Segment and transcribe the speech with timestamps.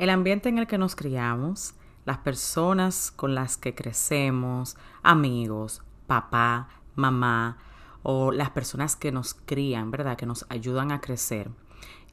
[0.00, 1.74] El ambiente en el que nos criamos,
[2.06, 7.58] las personas con las que crecemos, amigos, papá, mamá
[8.02, 10.16] o las personas que nos crían, ¿verdad?
[10.16, 11.50] Que nos ayudan a crecer,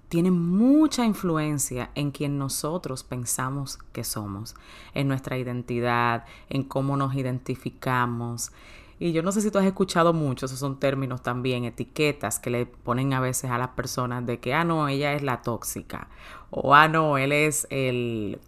[0.10, 4.56] tienen mucha influencia en quien nosotros pensamos que somos,
[4.94, 8.52] en nuestra identidad, en cómo nos identificamos.
[9.00, 12.50] Y yo no sé si tú has escuchado mucho, esos son términos también, etiquetas que
[12.50, 16.10] le ponen a veces a las personas de que, ah, no, ella es la tóxica,
[16.50, 18.40] o ah, no, él es el,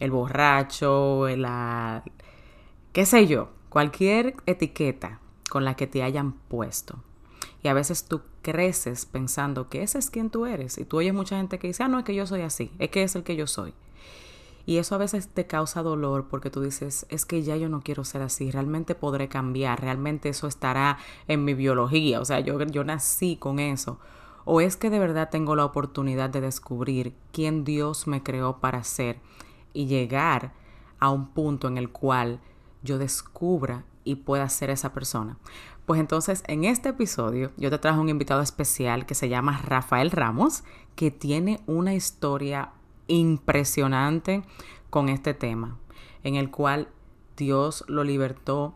[0.00, 2.04] el borracho, la,
[2.92, 7.02] qué sé yo, cualquier etiqueta con la que te hayan puesto.
[7.62, 10.76] Y a veces tú creces pensando que ese es quien tú eres.
[10.76, 12.90] Y tú oyes mucha gente que dice, ah, no, es que yo soy así, es
[12.90, 13.72] que es el que yo soy.
[14.66, 17.82] Y eso a veces te causa dolor porque tú dices, es que ya yo no
[17.82, 22.58] quiero ser así, realmente podré cambiar, realmente eso estará en mi biología, o sea, yo,
[22.64, 23.98] yo nací con eso.
[24.46, 28.84] O es que de verdad tengo la oportunidad de descubrir quién Dios me creó para
[28.84, 29.20] ser
[29.72, 30.52] y llegar
[30.98, 32.40] a un punto en el cual
[32.82, 35.38] yo descubra y pueda ser esa persona.
[35.86, 40.10] Pues entonces en este episodio yo te trajo un invitado especial que se llama Rafael
[40.10, 42.72] Ramos, que tiene una historia
[43.06, 44.42] impresionante
[44.90, 45.78] con este tema,
[46.22, 46.88] en el cual
[47.36, 48.74] Dios lo libertó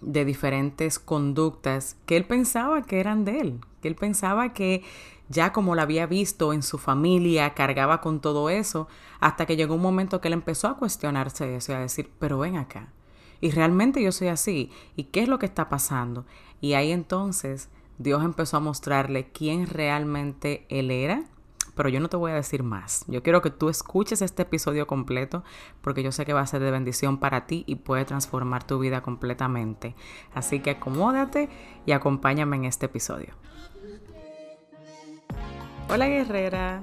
[0.00, 4.82] de diferentes conductas que él pensaba que eran de él, que él pensaba que
[5.28, 8.88] ya como lo había visto en su familia, cargaba con todo eso,
[9.20, 12.38] hasta que llegó un momento que él empezó a cuestionarse eso y a decir, pero
[12.38, 12.92] ven acá,
[13.40, 16.26] y realmente yo soy así, ¿y qué es lo que está pasando?
[16.60, 21.24] Y ahí entonces Dios empezó a mostrarle quién realmente él era
[21.74, 23.04] pero yo no te voy a decir más.
[23.08, 25.44] Yo quiero que tú escuches este episodio completo
[25.80, 28.78] porque yo sé que va a ser de bendición para ti y puede transformar tu
[28.78, 29.94] vida completamente.
[30.34, 31.48] Así que acomódate
[31.86, 33.34] y acompáñame en este episodio.
[35.88, 36.82] Hola guerrera.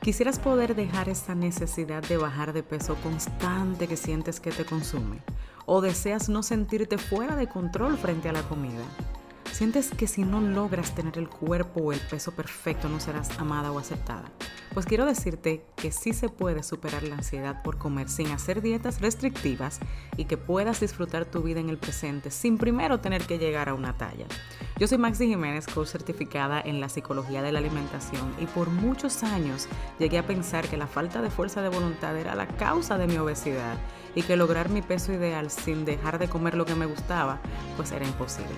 [0.00, 5.18] ¿Quisieras poder dejar esa necesidad de bajar de peso constante que sientes que te consume?
[5.66, 8.84] ¿O deseas no sentirte fuera de control frente a la comida?
[9.52, 13.72] ¿Sientes que si no logras tener el cuerpo o el peso perfecto no serás amada
[13.72, 14.30] o aceptada?
[14.72, 19.00] Pues quiero decirte que sí se puede superar la ansiedad por comer sin hacer dietas
[19.00, 19.80] restrictivas
[20.16, 23.74] y que puedas disfrutar tu vida en el presente sin primero tener que llegar a
[23.74, 24.26] una talla.
[24.78, 29.24] Yo soy Maxi Jiménez, coach certificada en la psicología de la alimentación y por muchos
[29.24, 29.66] años
[29.98, 33.16] llegué a pensar que la falta de fuerza de voluntad era la causa de mi
[33.16, 33.76] obesidad
[34.14, 37.40] y que lograr mi peso ideal sin dejar de comer lo que me gustaba
[37.76, 38.54] pues era imposible.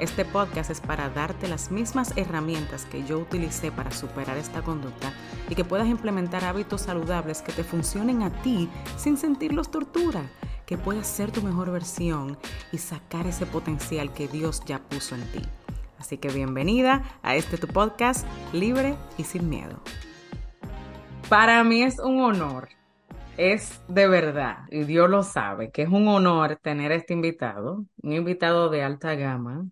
[0.00, 5.12] Este podcast es para darte las mismas herramientas que yo utilicé para superar esta conducta
[5.50, 10.22] y que puedas implementar hábitos saludables que te funcionen a ti sin sentirlos tortura,
[10.64, 12.38] que puedas ser tu mejor versión
[12.72, 15.42] y sacar ese potencial que Dios ya puso en ti.
[15.98, 19.82] Así que bienvenida a este tu podcast libre y sin miedo.
[21.28, 22.70] Para mí es un honor
[23.40, 28.12] es de verdad, y Dios lo sabe, que es un honor tener este invitado, un
[28.12, 29.66] invitado de alta gama,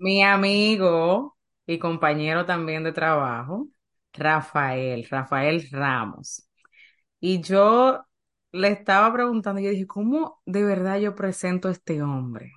[0.00, 3.68] mi amigo y compañero también de trabajo,
[4.12, 6.48] Rafael, Rafael Ramos.
[7.20, 8.04] Y yo
[8.52, 12.52] le estaba preguntando, yo dije, ¿cómo de verdad yo presento a este hombre?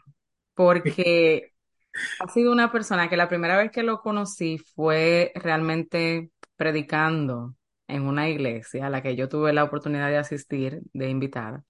[0.56, 1.54] Porque
[2.20, 7.56] ha sido una persona que la primera vez que lo conocí fue realmente predicando
[7.88, 11.64] en una iglesia a la que yo tuve la oportunidad de asistir de invitada.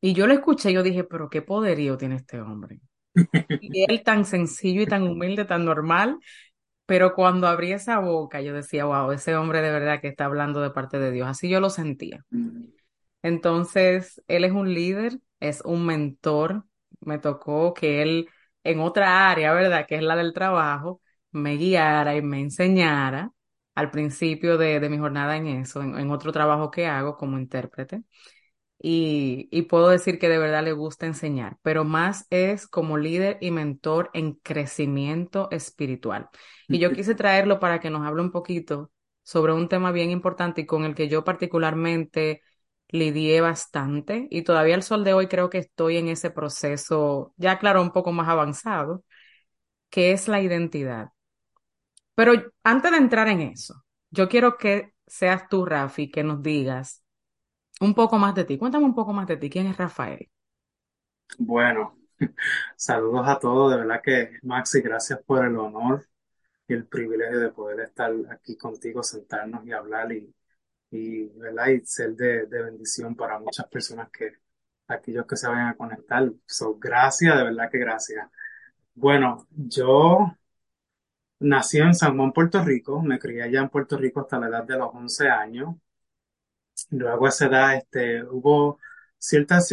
[0.00, 2.80] Y yo lo escuché y yo dije, pero qué poderío tiene este hombre.
[3.60, 6.18] Y él tan sencillo y tan humilde, tan normal,
[6.86, 10.60] pero cuando abrí esa boca yo decía, wow, ese hombre de verdad que está hablando
[10.60, 11.28] de parte de Dios.
[11.28, 12.24] Así yo lo sentía.
[13.22, 16.64] Entonces, él es un líder, es un mentor.
[17.00, 18.28] Me tocó que él
[18.64, 19.86] en otra área, ¿verdad?
[19.86, 23.32] Que es la del trabajo, me guiara y me enseñara
[23.80, 28.02] al principio de, mi jornada en eso, en, otro trabajo que hago como intérprete.
[28.82, 33.38] Y, y, puedo decir que de verdad le gusta enseñar, pero más es como líder
[33.40, 36.30] y mentor en crecimiento espiritual.
[36.68, 38.90] Y yo quise traerlo para que nos hable un poquito
[39.22, 42.42] sobre un tema bien importante y con el que yo particularmente
[42.88, 47.58] lidié bastante y todavía al sol de hoy creo que estoy en ese proceso, ya
[47.58, 49.04] claro, un poco más avanzado,
[49.90, 51.10] que es la identidad.
[52.14, 52.32] Pero
[52.64, 57.04] antes de entrar en eso, yo quiero que seas tú, Rafi, que nos digas
[57.80, 58.58] un poco más de ti.
[58.58, 59.50] Cuéntame un poco más de ti.
[59.50, 60.30] ¿Quién es Rafael?
[61.38, 61.98] Bueno,
[62.76, 63.72] saludos a todos.
[63.72, 66.06] De verdad que, Maxi, gracias por el honor
[66.68, 70.34] y el privilegio de poder estar aquí contigo, sentarnos y hablar y,
[70.90, 71.68] y, ¿verdad?
[71.68, 74.32] y ser de, de bendición para muchas personas que
[74.88, 76.30] aquellos que se vayan a conectar.
[76.46, 78.28] So, gracias, de verdad que gracias.
[78.94, 80.36] Bueno, yo
[81.40, 84.64] Nací en San Juan, Puerto Rico, me crié allá en Puerto Rico hasta la edad
[84.64, 85.74] de los 11 años.
[86.90, 88.78] Luego a esa edad, este, hubo
[89.18, 89.68] ciertos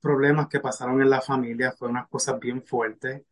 [0.00, 3.22] problemas que pasaron en la familia, fue unas cosas bien fuertes,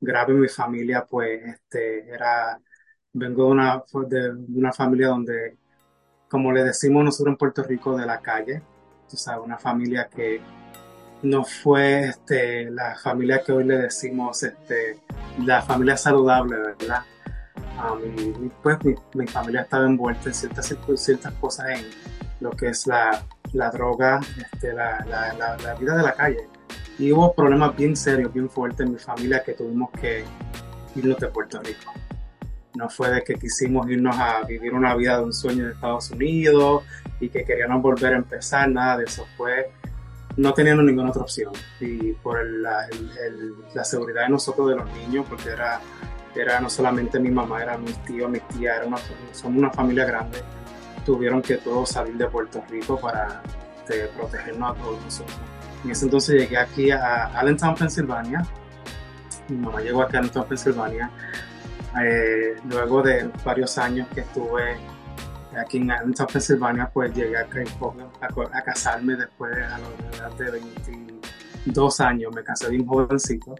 [0.00, 2.60] grave en mi familia, pues, este, era,
[3.12, 5.58] vengo de una, de una familia donde,
[6.28, 8.62] como le decimos nosotros en Puerto Rico, de la calle,
[9.12, 10.40] o sea, una familia que
[11.22, 15.00] no fue, este, la familia que hoy le decimos, este,
[15.44, 17.04] la familia saludable, ¿verdad?
[17.78, 21.86] Um, pues mi, mi, familia estaba envuelta en ciertas, ciertas cosas en
[22.40, 23.22] lo que es la,
[23.52, 26.48] la droga, este, la, la, la, vida de la calle.
[26.98, 30.24] Y hubo problemas bien serios, bien fuertes en mi familia que tuvimos que
[30.96, 31.92] irnos de Puerto Rico.
[32.74, 36.10] No fue de que quisimos irnos a vivir una vida de un sueño en Estados
[36.10, 36.82] Unidos
[37.20, 39.26] y que queríamos volver a empezar, nada de eso.
[39.36, 39.70] Fue,
[40.36, 41.52] no teníamos ninguna otra opción.
[41.80, 45.80] Y por la, el, la seguridad de nosotros, de los niños, porque era,
[46.34, 48.98] era no solamente mi mamá, era mis tíos, mis tías, era una,
[49.44, 50.38] una familia grande
[51.08, 53.42] tuvieron que todos salir de Puerto Rico para
[53.78, 55.38] este, protegernos a todos nosotros.
[55.82, 58.42] En ese entonces llegué aquí a Allentown, Pensilvania.
[59.48, 61.10] Mi mamá llegó aquí a Allentown, Pensilvania.
[62.04, 64.76] Eh, luego de varios años que estuve
[65.58, 67.46] aquí en Allentown, Pensilvania, pues llegué a,
[68.20, 71.17] a, a casarme después a la edad de
[71.68, 72.34] 22 años.
[72.34, 73.54] Me casé bien jovencito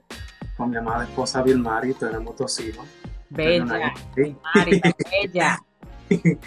[0.57, 2.87] con mi amada esposa Vilmar y tenemos dos hijos.
[3.31, 5.59] Bella, bella.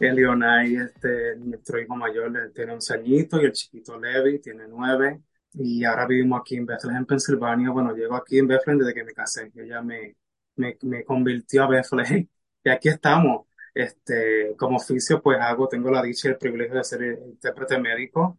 [0.00, 5.20] Leonay, este, nuestro hijo mayor, tiene 11 añitos y el chiquito Levi tiene 9.
[5.54, 7.70] Y ahora vivimos aquí en Bethlehem, Pensilvania.
[7.70, 9.52] Bueno, llego aquí en Bethlehem desde que me casé.
[9.54, 10.16] Ella me,
[10.56, 12.26] me, me convirtió a Bethlehem.
[12.62, 13.46] Y aquí estamos.
[13.72, 18.38] Este, como oficio, pues hago, tengo la dicha y el privilegio de ser intérprete médico.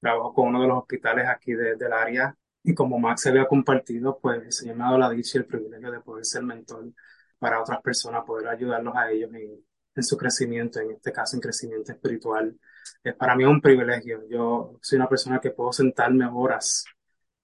[0.00, 2.34] Trabajo con uno de los hospitales aquí del área.
[2.62, 5.90] Y como Max se había compartido, pues se me ha dado la dicha el privilegio
[5.90, 6.92] de poder ser mentor
[7.38, 11.90] para otras personas, poder ayudarlos a ellos en, su crecimiento, en este caso en crecimiento
[11.92, 12.56] espiritual.
[13.02, 14.28] es para mí un privilegio.
[14.28, 16.84] Yo soy una persona que puedo sentarme horas.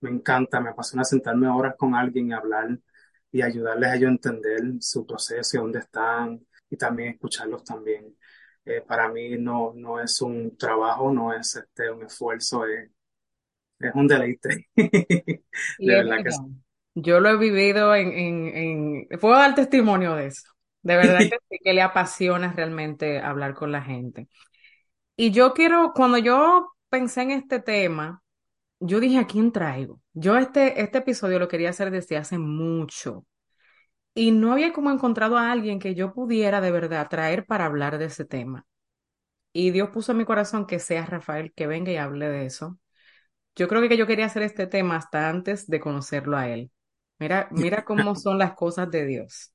[0.00, 2.78] Me encanta, me apasiona sentarme horas con alguien y hablar
[3.32, 8.16] y ayudarles a ellos a entender su proceso y dónde están y también escucharlos también.
[8.66, 12.90] Eh, para mí no, no es un trabajo, no es este, un esfuerzo, es,
[13.78, 14.68] es un deleite.
[14.76, 15.44] de
[15.78, 16.30] verdad que
[16.94, 20.48] Yo lo he vivido en, en, en, puedo dar testimonio de eso.
[20.82, 24.28] De verdad que sí que le apasiona realmente hablar con la gente.
[25.16, 28.22] Y yo quiero, cuando yo pensé en este tema,
[28.80, 30.00] yo dije, ¿a quién traigo?
[30.12, 33.24] Yo este, este episodio lo quería hacer desde hace mucho.
[34.14, 37.98] Y no había como encontrado a alguien que yo pudiera de verdad traer para hablar
[37.98, 38.66] de ese tema.
[39.52, 42.78] Y Dios puso en mi corazón que sea Rafael que venga y hable de eso.
[43.56, 46.70] Yo creo que yo quería hacer este tema hasta antes de conocerlo a él.
[47.18, 49.54] Mira, mira cómo son las cosas de Dios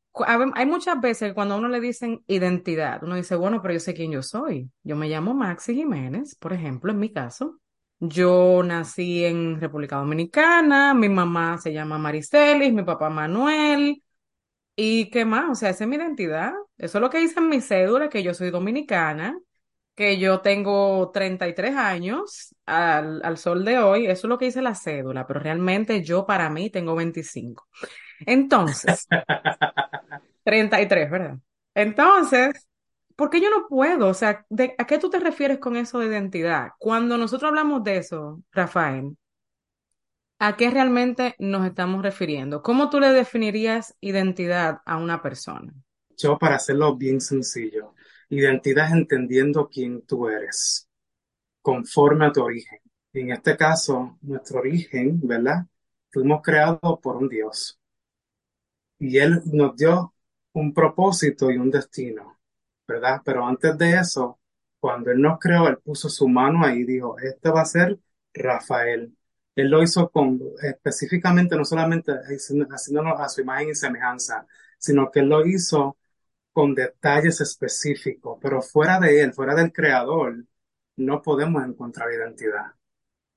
[0.55, 3.93] hay muchas veces cuando a uno le dicen identidad, uno dice, bueno, pero yo sé
[3.93, 4.69] quién yo soy.
[4.83, 7.59] Yo me llamo Maxi Jiménez, por ejemplo, en mi caso.
[7.99, 14.01] Yo nací en República Dominicana, mi mamá se llama Maricelis, mi papá Manuel.
[14.81, 15.49] ¿Y qué más?
[15.49, 16.53] O sea, esa es mi identidad.
[16.77, 19.37] Eso es lo que dice en mi cédula, que yo soy dominicana,
[19.95, 24.05] que yo tengo 33 años al, al sol de hoy.
[24.07, 27.67] Eso es lo que dice la cédula, pero realmente yo para mí tengo 25.
[28.25, 29.07] Entonces,
[30.43, 31.37] 33, ¿verdad?
[31.75, 32.67] Entonces,
[33.15, 34.07] ¿por qué yo no puedo?
[34.07, 34.45] O sea,
[34.77, 36.69] ¿a qué tú te refieres con eso de identidad?
[36.79, 39.17] Cuando nosotros hablamos de eso, Rafael,
[40.39, 42.63] ¿a qué realmente nos estamos refiriendo?
[42.63, 45.73] ¿Cómo tú le definirías identidad a una persona?
[46.17, 47.93] Yo, para hacerlo bien sencillo,
[48.29, 50.89] identidad es entendiendo quién tú eres,
[51.61, 52.79] conforme a tu origen.
[53.13, 55.65] En este caso, nuestro origen, ¿verdad?
[56.11, 57.79] Fuimos creados por un Dios.
[58.99, 60.13] Y Él nos dio
[60.53, 62.39] un propósito y un destino,
[62.87, 63.21] ¿verdad?
[63.25, 64.39] Pero antes de eso,
[64.79, 67.99] cuando Él nos creó, Él puso su mano ahí y dijo, este va a ser
[68.33, 69.15] Rafael.
[69.61, 72.13] Él lo hizo con, específicamente, no solamente
[72.71, 74.45] haciéndolo a su imagen y semejanza,
[74.77, 75.97] sino que Él lo hizo
[76.51, 80.43] con detalles específicos, pero fuera de Él, fuera del Creador,
[80.97, 82.73] no podemos encontrar identidad.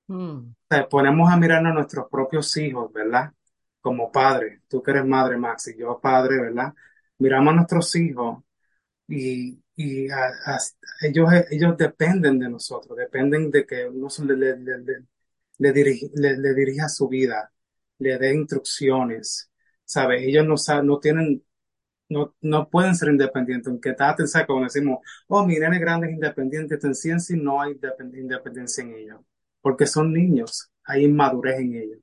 [0.07, 0.53] Mm.
[0.89, 3.31] ponemos a mirarnos a nuestros propios hijos, ¿verdad?
[3.81, 6.73] Como padre, tú que eres madre, Max, y yo padre, ¿verdad?
[7.17, 8.43] miramos a nuestros hijos
[9.07, 10.07] y, y
[11.01, 15.03] ellos, ellos dependen de nosotros, dependen de que uno le, le, le,
[15.57, 17.51] le, dirija su vida,
[17.99, 19.51] le dé instrucciones,
[19.85, 20.25] ¿sabe?
[20.27, 21.43] Ellos no, no tienen,
[22.09, 26.13] no, no pueden ser independientes, aunque está pensando como decimos, oh, mi nene grande es
[26.13, 27.73] independiente, en ciencia no hay
[28.15, 29.21] independencia en ellos,
[29.61, 31.99] porque son niños, hay inmadurez en ellos.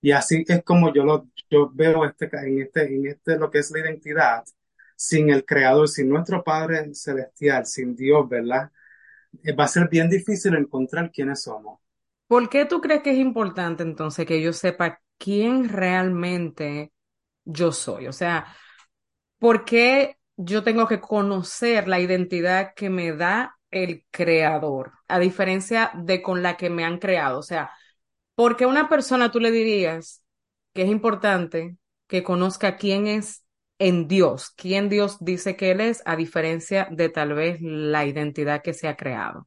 [0.00, 3.58] Y así es como yo lo yo veo este, en este, en este lo que
[3.60, 4.44] es la identidad,
[4.96, 8.70] sin el Creador, sin nuestro Padre Celestial, sin Dios, ¿verdad?
[9.44, 11.80] eh, va a ser bien difícil encontrar quiénes somos.
[12.26, 16.92] ¿Por qué tú crees que es importante entonces que yo sepa quién realmente
[17.44, 18.08] yo soy?
[18.08, 18.46] O sea,
[19.38, 25.92] ¿por qué yo tengo que conocer la identidad que me da el creador, a diferencia
[25.94, 27.38] de con la que me han creado?
[27.38, 27.70] O sea,
[28.34, 30.22] ¿por qué una persona tú le dirías
[30.74, 31.76] que es importante
[32.08, 33.44] que conozca quién es
[33.78, 38.62] en Dios, quién Dios dice que Él es, a diferencia de tal vez la identidad
[38.62, 39.46] que se ha creado?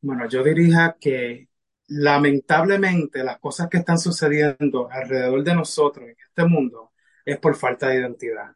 [0.00, 1.47] Bueno, yo diría que
[1.88, 6.92] lamentablemente las cosas que están sucediendo alrededor de nosotros en este mundo
[7.24, 8.54] es por falta de identidad.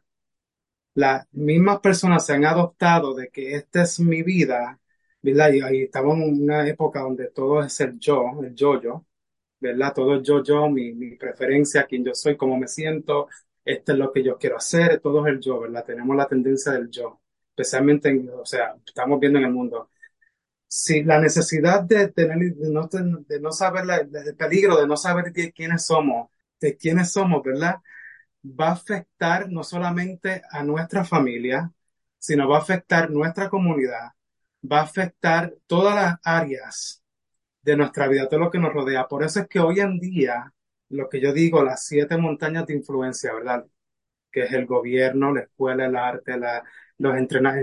[0.95, 4.79] Las mismas personas se han adoptado de que esta es mi vida,
[5.21, 5.51] ¿verdad?
[5.53, 9.05] Y ahí estamos en una época donde todo es el yo, el yo-yo,
[9.59, 9.93] ¿verdad?
[9.95, 13.29] Todo es yo-yo, mi, mi preferencia, quién yo soy, cómo me siento,
[13.65, 15.85] esto es lo que yo quiero hacer, todo es el yo, ¿verdad?
[15.85, 19.89] Tenemos la tendencia del yo, especialmente, en, o sea, estamos viendo en el mundo
[20.75, 23.85] si la necesidad de tener, de no, de no saber
[24.25, 27.75] el peligro de no saber qui- quiénes somos, de quiénes somos, ¿verdad?
[28.45, 31.71] Va a afectar no solamente a nuestra familia,
[32.19, 34.11] sino va a afectar nuestra comunidad,
[34.71, 37.03] va a afectar todas las áreas
[37.63, 39.07] de nuestra vida, todo lo que nos rodea.
[39.07, 40.53] Por eso es que hoy en día,
[40.89, 43.65] lo que yo digo, las siete montañas de influencia, ¿verdad?
[44.31, 46.63] Que es el gobierno, la escuela, el arte, la,
[46.99, 47.55] los entrena-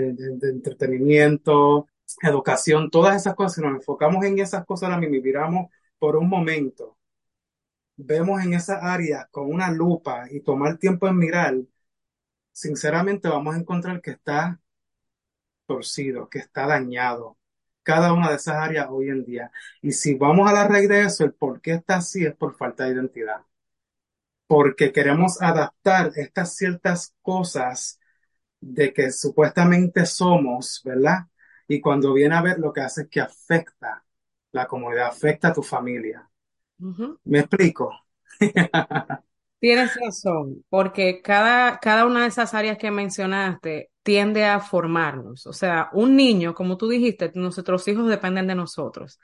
[2.23, 6.17] educación, todas esas cosas, si nos enfocamos en esas cosas ahora mismo y miramos por
[6.17, 6.99] un momento,
[7.97, 11.55] vemos en esas áreas con una lupa y tomar tiempo en mirar,
[12.53, 14.61] sinceramente vamos a encontrar que está
[15.67, 17.39] torcido, que está dañado,
[17.83, 19.51] cada una de esas áreas hoy en día.
[19.83, 22.55] Y si vamos a la raíz de eso, el por qué está así es por
[22.57, 23.43] falta de identidad,
[24.47, 28.01] porque queremos adaptar estas ciertas cosas
[28.61, 31.27] de que supuestamente somos, ¿verdad?
[31.71, 34.03] Y cuando viene a ver lo que hace es que afecta
[34.51, 36.29] la comunidad, afecta a tu familia.
[37.27, 37.95] ¿Me explico?
[39.61, 45.47] Tienes razón, porque cada, cada una de esas áreas que mencionaste tiende a formarnos.
[45.47, 49.21] O sea, un niño, como tú dijiste, nuestros hijos dependen de nosotros.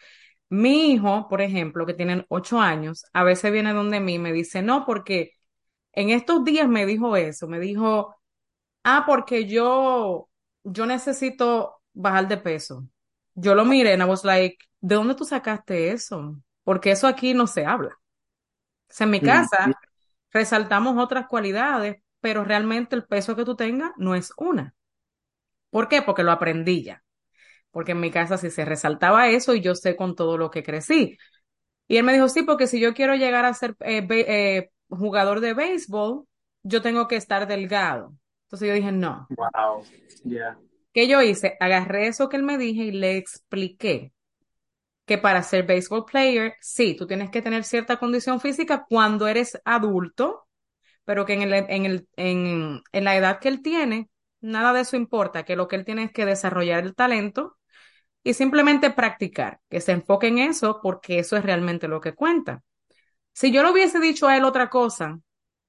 [0.49, 4.33] Mi hijo, por ejemplo, que tiene ocho años, a veces viene donde mí y me
[4.33, 5.33] dice, no, porque
[5.93, 8.15] en estos días me dijo eso, me dijo,
[8.85, 10.29] ah, porque yo,
[10.65, 12.88] yo necesito bajar de peso.
[13.35, 16.41] Yo lo miré and I was like, ¿de dónde tú sacaste eso?
[16.65, 17.91] Porque eso aquí no se habla.
[17.91, 19.81] O sea, en mi Mm, casa
[20.33, 24.75] resaltamos otras cualidades, pero realmente el peso que tú tengas no es una.
[25.71, 26.03] ¿Por qué?
[26.03, 27.05] Porque lo aprendí ya.
[27.73, 30.62] Porque en mi casa sí se resaltaba eso y yo sé con todo lo que
[30.65, 31.19] crecí.
[31.88, 35.41] Y él me dijo, sí, porque si yo quiero llegar a ser eh, eh, jugador
[35.41, 36.26] de béisbol,
[36.65, 38.15] yo tengo que estar delgado.
[38.47, 39.33] Entonces yo dije, no.
[39.37, 39.85] wow,
[40.25, 40.55] yeah.
[40.97, 41.57] ¿Qué yo hice?
[41.61, 44.12] Agarré eso que él me dije y le expliqué
[45.07, 49.61] que para ser baseball player, sí, tú tienes que tener cierta condición física cuando eres
[49.65, 50.49] adulto,
[51.05, 54.11] pero que en el, en el, en, en la edad que él tiene,
[54.41, 57.59] nada de eso importa, que lo que él tiene es que desarrollar el talento
[58.25, 62.65] y simplemente practicar, que se enfoque en eso porque eso es realmente lo que cuenta.
[63.35, 65.21] Si yo le hubiese dicho a él otra cosa,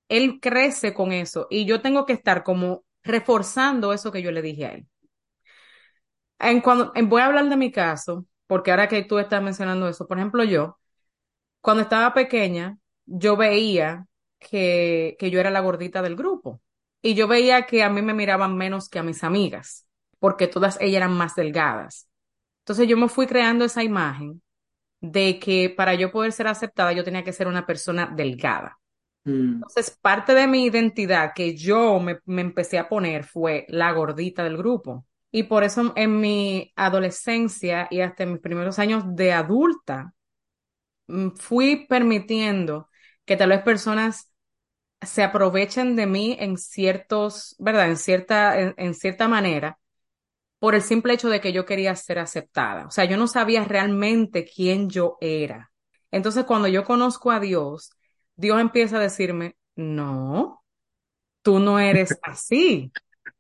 [0.09, 4.41] él crece con eso y yo tengo que estar como reforzando eso que yo le
[4.43, 4.87] dije a él.
[6.39, 9.87] En cuando, en- voy a hablar de mi caso, porque ahora que tú estás mencionando
[9.87, 10.77] eso, por ejemplo, yo,
[11.61, 14.07] cuando estaba pequeña, yo veía
[14.39, 16.61] que, que yo era la gordita del grupo
[17.01, 19.87] y yo veía que a mí me miraban menos que a mis amigas,
[20.19, 22.09] porque todas ellas eran más delgadas.
[22.61, 24.41] Entonces yo me fui creando esa imagen
[25.01, 28.79] de que para yo poder ser aceptada yo tenía que ser una persona delgada.
[29.27, 33.93] Mm, Entonces parte de mi identidad que yo me, me empecé a poner fue la
[33.93, 35.06] gordita del grupo.
[35.31, 40.13] Y por eso en mi adolescencia y hasta en mis primeros años de adulta,
[41.07, 42.89] mm, fui permitiendo
[43.25, 44.31] que tal vez personas
[45.01, 47.89] se aprovechen de mí en ciertos, ¿verdad?
[47.89, 49.79] En cierta, en, en cierta manera,
[50.59, 52.87] por el simple hecho de que yo quería ser aceptada.
[52.87, 55.71] O sea, yo no sabía realmente quién yo era.
[56.11, 57.91] Entonces, cuando yo conozco a Dios,
[58.35, 60.63] Dios empieza a decirme, no,
[61.41, 62.91] tú no eres así.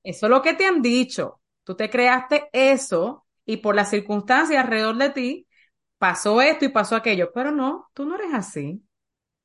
[0.03, 1.41] Eso es lo que te han dicho.
[1.67, 5.47] Tú te creaste eso y por las circunstancias alrededor de ti
[5.99, 8.83] pasó esto y pasó aquello, pero no, tú no eres así.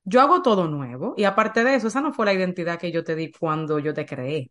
[0.05, 3.05] Yo hago todo nuevo y aparte de eso, esa no fue la identidad que yo
[3.05, 4.51] te di cuando yo te creé.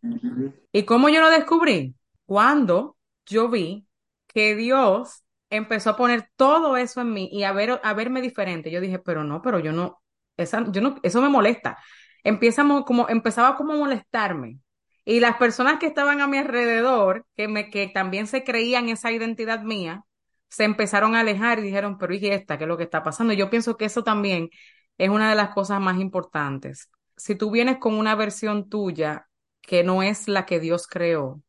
[0.72, 1.94] ¿Y cómo yo lo descubrí?
[2.26, 3.86] Cuando yo vi
[4.28, 8.70] que Dios empezó a poner todo eso en mí y a ver, a verme diferente.
[8.70, 10.02] Yo dije, pero no, pero yo no,
[10.36, 11.78] esa, yo no, eso me molesta.
[12.24, 14.58] Empieza mo- como, empezaba como a molestarme.
[15.04, 19.10] Y las personas que estaban a mi alrededor, que me, que también se creían esa
[19.10, 20.04] identidad mía,
[20.48, 22.20] se empezaron a alejar y dijeron, pero ¿y?
[22.58, 23.32] ¿Qué es lo que está pasando?
[23.32, 24.50] Yo pienso que eso también
[24.98, 26.90] es una de las cosas más importantes.
[27.16, 29.28] Si tú vienes con una versión tuya
[29.60, 31.42] que no es la que Dios creó,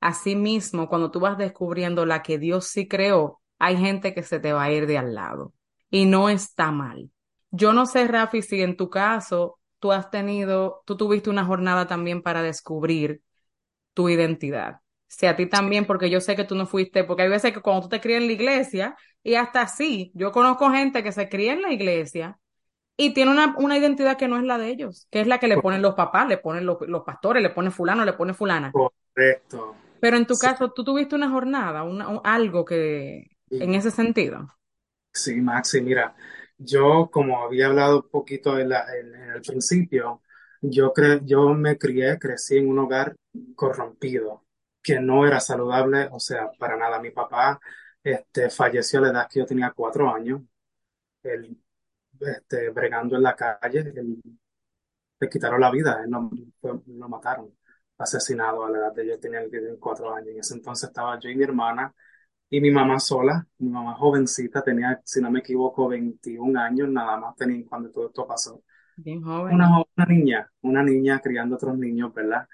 [0.00, 4.52] asimismo, cuando tú vas descubriendo la que Dios sí creó, hay gente que se te
[4.52, 5.52] va a ir de al lado.
[5.90, 7.10] Y no está mal.
[7.50, 11.86] Yo no sé, Rafi, si en tu caso tú has tenido, tú tuviste una jornada
[11.86, 13.22] también para descubrir
[13.94, 14.80] tu identidad.
[15.08, 17.60] Si a ti también, porque yo sé que tú no fuiste, porque hay veces que
[17.60, 21.28] cuando tú te crías en la iglesia, y hasta así, yo conozco gente que se
[21.28, 22.38] cría en la iglesia
[22.96, 25.48] y tiene una, una identidad que no es la de ellos, que es la que
[25.48, 28.72] le ponen los papás, le ponen los, los pastores, le ponen fulano, le ponen fulana.
[28.72, 29.74] Correcto.
[30.00, 34.48] Pero en tu caso, tú tuviste una jornada, una, algo que, en ese sentido.
[35.12, 36.14] Sí, Maxi, mira,
[36.60, 40.22] yo como había hablado un poquito en, el principio,
[40.60, 43.16] yo, cre yo me crié, crecí en un hogar
[43.56, 44.44] corrompido,
[44.82, 47.00] que no era saludable, o sea, para nada.
[47.00, 47.60] Mi papá
[48.02, 50.42] este, falleció a la edad que yo tenía cuatro años,
[51.22, 51.58] él,
[52.20, 54.20] este, bregando en la calle, él,
[55.20, 56.30] le quitaron la vida, él lo,
[56.86, 57.54] lo mataron,
[57.98, 59.40] asesinado a la edad de yo tenía
[59.78, 60.30] cuatro años.
[60.30, 61.94] En ese entonces estaba yo y mi hermana
[62.50, 67.16] y mi mamá sola, mi mamá jovencita, tenía, si no me equivoco, 21 años nada
[67.16, 68.62] más tenía cuando todo esto pasó.
[68.96, 69.54] Bien joven.
[69.54, 72.46] Una, una niña, una niña criando otros niños, ¿verdad?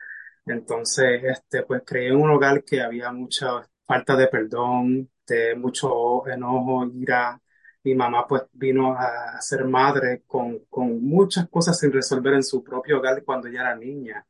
[0.44, 6.26] Entonces, este, pues creí en un hogar que había mucha falta de perdón, de mucho
[6.28, 7.40] enojo, ira.
[7.82, 12.62] Mi mamá pues vino a ser madre con, con muchas cosas sin resolver en su
[12.62, 14.26] propio hogar cuando ella era niña.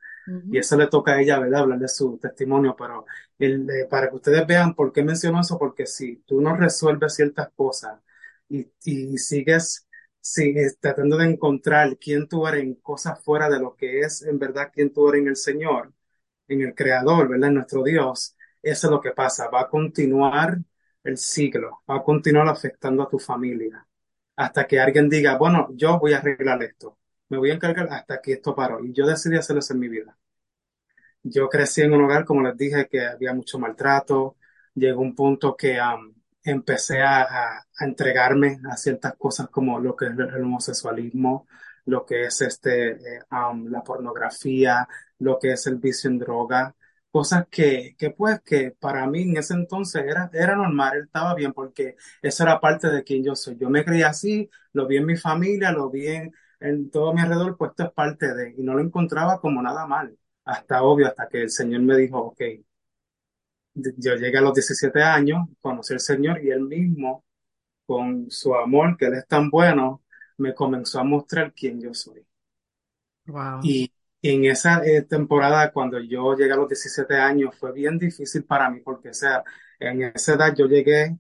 [0.51, 1.63] Y eso le toca a ella, ¿verdad?
[1.63, 3.05] Hablar de su testimonio, pero
[3.39, 7.15] el, eh, para que ustedes vean por qué menciono eso, porque si tú no resuelves
[7.15, 8.01] ciertas cosas
[8.49, 9.87] y, y sigues
[10.81, 14.71] tratando de encontrar quién tú eres en cosas fuera de lo que es en verdad
[14.73, 15.93] quién tú eres en el Señor,
[16.49, 17.49] en el Creador, ¿verdad?
[17.51, 19.49] En nuestro Dios, eso es lo que pasa.
[19.51, 20.59] Va a continuar
[21.05, 23.87] el siglo, va a continuar afectando a tu familia,
[24.37, 28.21] hasta que alguien diga, bueno, yo voy a arreglar esto me voy a encargar hasta
[28.21, 28.85] que esto paró.
[28.85, 30.17] Y yo decidí hacerlo en mi vida.
[31.23, 34.37] Yo crecí en un hogar, como les dije, que había mucho maltrato.
[34.75, 40.07] Llegó un punto que um, empecé a, a, entregarme a ciertas cosas como lo que
[40.07, 41.47] es el homosexualismo,
[41.87, 46.75] lo que es este, eh, um, la pornografía, lo que es el vicio en droga,
[47.11, 51.53] cosas que, que pues que para mí en ese entonces era, era normal, estaba bien
[51.53, 53.57] porque eso era parte de quien yo soy.
[53.59, 57.21] Yo me creía así, lo vi en mi familia, lo vi en, en todo mi
[57.21, 61.07] alrededor, pues esto es parte de, y no lo encontraba como nada mal, hasta obvio,
[61.09, 62.41] hasta que el Señor me dijo, ok,
[63.75, 67.25] yo llegué a los 17 años, conocí al Señor y él mismo,
[67.85, 70.03] con su amor, que él es tan bueno,
[70.39, 72.27] me comenzó a mostrar quién yo soy.
[73.27, 73.61] Wow.
[73.63, 73.93] Y
[74.23, 78.71] en esa eh, temporada, cuando yo llegué a los 17 años, fue bien difícil para
[78.71, 79.45] mí, porque o sea,
[79.79, 81.17] en esa edad yo llegué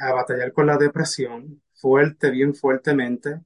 [0.00, 3.40] a batallar con la depresión fuerte, bien fuertemente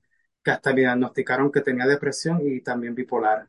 [0.44, 3.48] que hasta me diagnosticaron que tenía depresión y también bipolar.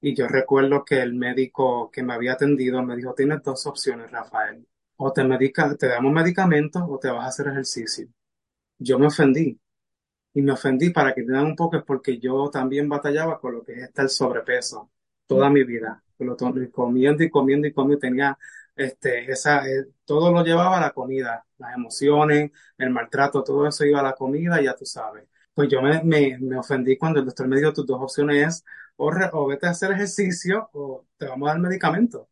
[0.00, 4.10] Y yo recuerdo que el médico que me había atendido me dijo, tienes dos opciones,
[4.10, 4.66] Rafael.
[4.96, 8.08] O te, medica, te damos medicamentos o te vas a hacer ejercicio.
[8.78, 9.60] Yo me ofendí.
[10.34, 13.64] Y me ofendí para que tengan un poco es porque yo también batallaba con lo
[13.64, 14.90] que es estar sobrepeso
[15.26, 16.02] toda mi vida.
[16.72, 18.38] Comiendo y comiendo y comiendo tenía
[18.76, 23.84] este, esa, eh, todo lo llevaba a la comida, las emociones, el maltrato, todo eso
[23.84, 27.26] iba a la comida, ya tú sabes pues yo me, me, me, ofendí cuando el
[27.26, 28.64] doctor me dijo tus dos opciones es
[28.96, 32.28] o, o, vete a hacer ejercicio o te vamos a dar medicamento.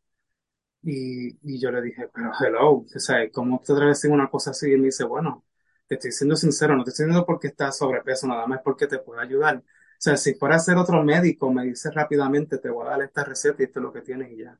[0.83, 4.31] Y, y yo le dije, pero hello, o sea, ¿cómo te atreves a decir una
[4.31, 4.71] cosa así?
[4.71, 5.45] Y él me dice, bueno,
[5.87, 8.99] te estoy siendo sincero, no te estoy diciendo porque estás sobrepeso, nada más porque te
[8.99, 9.57] puedo ayudar.
[9.59, 9.63] O
[10.01, 13.25] sea, si fuera a ser otro médico, me dice rápidamente, te voy a dar esta
[13.25, 14.59] receta y esto es lo que tienes y ya.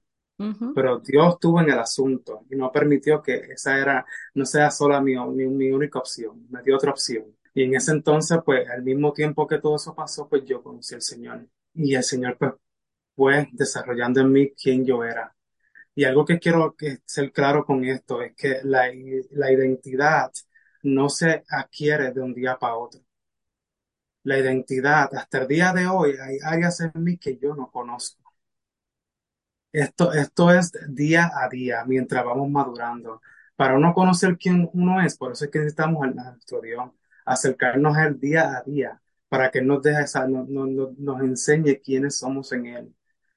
[0.75, 5.01] Pero Dios estuvo en el asunto y no permitió que esa era, no sea sola
[5.01, 7.25] mi, mi, mi única opción, me dio otra opción.
[7.55, 10.95] Y en ese entonces, pues, al mismo tiempo que todo eso pasó, pues yo conocí
[10.95, 11.47] al Señor.
[11.75, 12.53] Y el Señor, pues,
[13.17, 15.35] fue desarrollando en mí quién yo era.
[15.95, 18.87] Y algo que quiero ser claro con esto es que la,
[19.33, 20.33] la identidad
[20.85, 23.01] no se adquiere de un día para otro.
[24.23, 28.33] La identidad, hasta el día de hoy, hay áreas en mí que yo no conozco.
[29.73, 33.21] Esto, esto es día a día, mientras vamos madurando.
[33.57, 36.91] Para uno conocer quién uno es, por eso es que necesitamos a nuestro Dios
[37.29, 42.53] acercarnos al día a día para que nos deje, nos, nos, nos enseñe quiénes somos
[42.53, 42.95] en Él.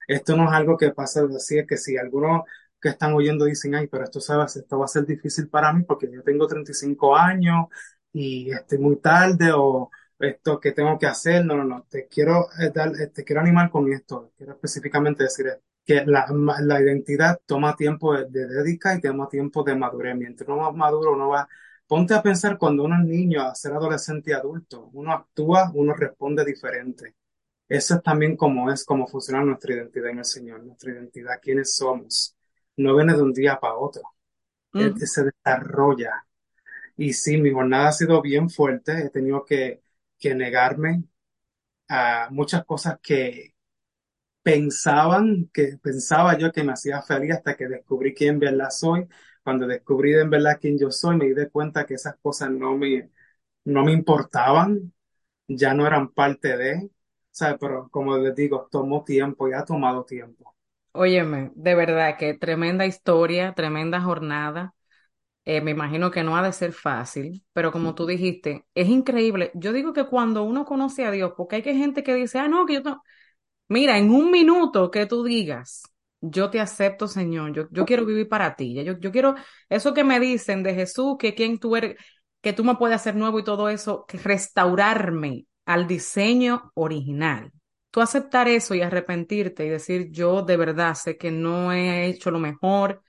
[0.08, 2.44] Esto no es algo que pasa así, es que si algunos
[2.82, 5.84] que están oyendo dicen, ay, pero esto, sabes, esto va a ser difícil para mí
[5.84, 7.68] porque yo tengo 35 años
[8.12, 12.48] y estoy muy tarde o esto que tengo que hacer, no, no, no, te quiero
[12.60, 15.48] eh, dar, eh, te quiero animar con esto, quiero específicamente decir
[15.86, 16.26] que la,
[16.62, 20.16] la identidad toma tiempo de, de dedicar y toma tiempo de madurez.
[20.16, 21.48] Mientras uno más maduro, uno va
[21.92, 25.94] ponte a pensar cuando uno es niño a ser adolescente y adulto, uno actúa, uno
[25.94, 27.16] responde diferente.
[27.68, 31.76] Eso es también como es, cómo funciona nuestra identidad en el Señor, nuestra identidad, quiénes
[31.76, 32.38] somos.
[32.78, 34.04] No viene de un día para otro,
[34.78, 36.26] es que se desarrolla.
[36.98, 39.82] Y sí, mi jornada ha sido bien fuerte, he tenido que,
[40.20, 41.04] que negarme
[41.90, 43.56] a muchas cosas que
[44.44, 49.08] pensaban, que pensaba yo que me hacía feliz hasta que descubrí quién verdad soy.
[49.44, 53.10] Cuando descubrí en verdad quién yo soy, me di cuenta que esas cosas no me,
[53.66, 54.94] no me importaban,
[55.48, 56.92] ya no eran parte de,
[57.32, 57.58] ¿sabes?
[57.62, 60.56] Pero como les digo, tomó tiempo y ha tomado tiempo.
[60.94, 64.76] Óyeme, de verdad que tremenda historia, tremenda jornada.
[65.46, 69.52] Eh, me imagino que no ha de ser fácil, pero como tú dijiste, es increíble.
[69.56, 72.48] Yo digo que cuando uno conoce a Dios, porque hay que gente que dice, ah,
[72.50, 73.04] no, que yo no.
[73.70, 75.84] Mira, en un minuto que tú digas,
[76.22, 78.74] yo te acepto, Señor, yo, yo quiero vivir para ti.
[78.84, 79.36] Yo, yo quiero,
[79.70, 81.98] eso que me dicen de Jesús, que quien tú eres,
[82.42, 87.52] que tú me puedes hacer nuevo y todo eso, que restaurarme al diseño original.
[87.90, 92.32] Tú aceptar eso y arrepentirte y decir, yo de verdad sé que no he hecho
[92.32, 93.02] lo mejor,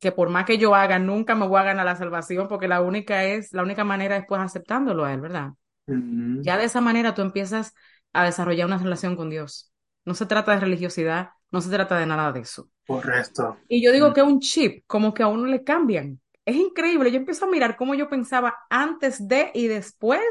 [0.00, 2.80] que por más que yo haga, nunca me voy a ganar la salvación, porque la
[2.80, 5.50] única es, la única manera es pues aceptándolo a él, ¿verdad?
[5.86, 7.74] Ya de esa manera tú empiezas
[8.12, 9.72] a desarrollar una relación con Dios.
[10.04, 12.70] No se trata de religiosidad, no se trata de nada de eso.
[12.86, 13.56] Correcto.
[13.68, 16.20] Y yo digo Mm, que es un chip, como que a uno le cambian.
[16.44, 17.10] Es increíble.
[17.10, 20.22] Yo empiezo a mirar cómo yo pensaba antes de y después,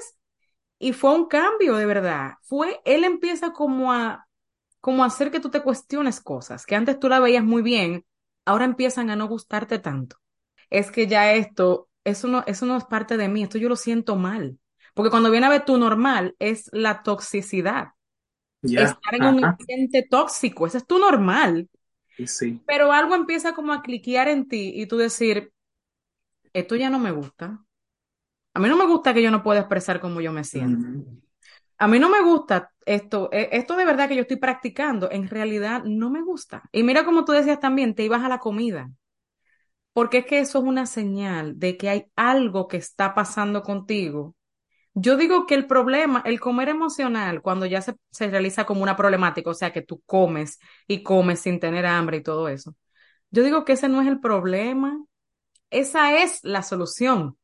[0.79, 2.33] y fue un cambio de verdad.
[2.43, 4.27] Fue, él empieza como a,
[4.81, 8.05] como a hacer que tú te cuestiones cosas, que antes tú la veías muy bien,
[8.45, 10.17] ahora empiezan a no gustarte tanto.
[10.69, 13.75] Es que ya esto, eso no, eso no es parte de mí, esto yo lo
[13.77, 14.59] siento mal.
[14.93, 17.89] Porque cuando viene a ver tu normal, es la toxicidad
[18.73, 21.69] Estar en un ambiente tóxico, ese es tu normal,
[22.25, 22.61] sí.
[22.65, 25.53] pero algo empieza como a cliquear en ti y tú decir,
[26.53, 27.63] esto ya no me gusta.
[28.53, 30.87] A mí no me gusta que yo no pueda expresar cómo yo me siento.
[31.77, 35.29] A mí no me gusta esto, e- esto de verdad que yo estoy practicando, en
[35.29, 36.63] realidad no me gusta.
[36.71, 38.91] Y mira como tú decías también, te ibas a la comida,
[39.93, 44.35] porque es que eso es una señal de que hay algo que está pasando contigo.
[44.97, 48.95] Yo digo que el problema, el comer emocional, cuando ya se, se realiza como una
[48.95, 52.75] problemática, o sea, que tú comes y comes sin tener hambre y todo eso,
[53.31, 54.99] yo digo que ese no es el problema,
[55.71, 57.37] esa es la solución.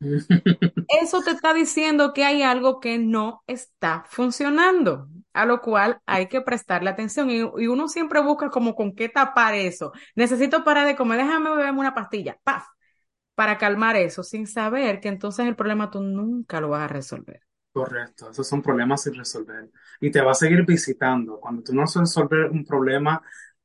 [0.88, 6.26] Eso te está diciendo que hay algo que no está funcionando, a lo cual hay
[6.28, 9.92] que prestarle atención y, y uno siempre busca como con qué tapar eso.
[10.16, 12.64] Necesito parar de comer, déjame beberme una pastilla, ¡paf!
[13.40, 17.40] Para calmar eso, sin saber que entonces el problema tú nunca lo vas a resolver.
[17.72, 19.70] Correcto, esos son problemas sin resolver.
[19.98, 21.40] Y te va a seguir visitando.
[21.40, 23.22] Cuando tú no resolver un problema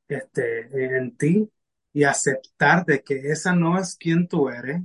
[0.08, 1.52] este, en ti
[1.92, 4.80] y aceptar de que esa no es quien tú eres,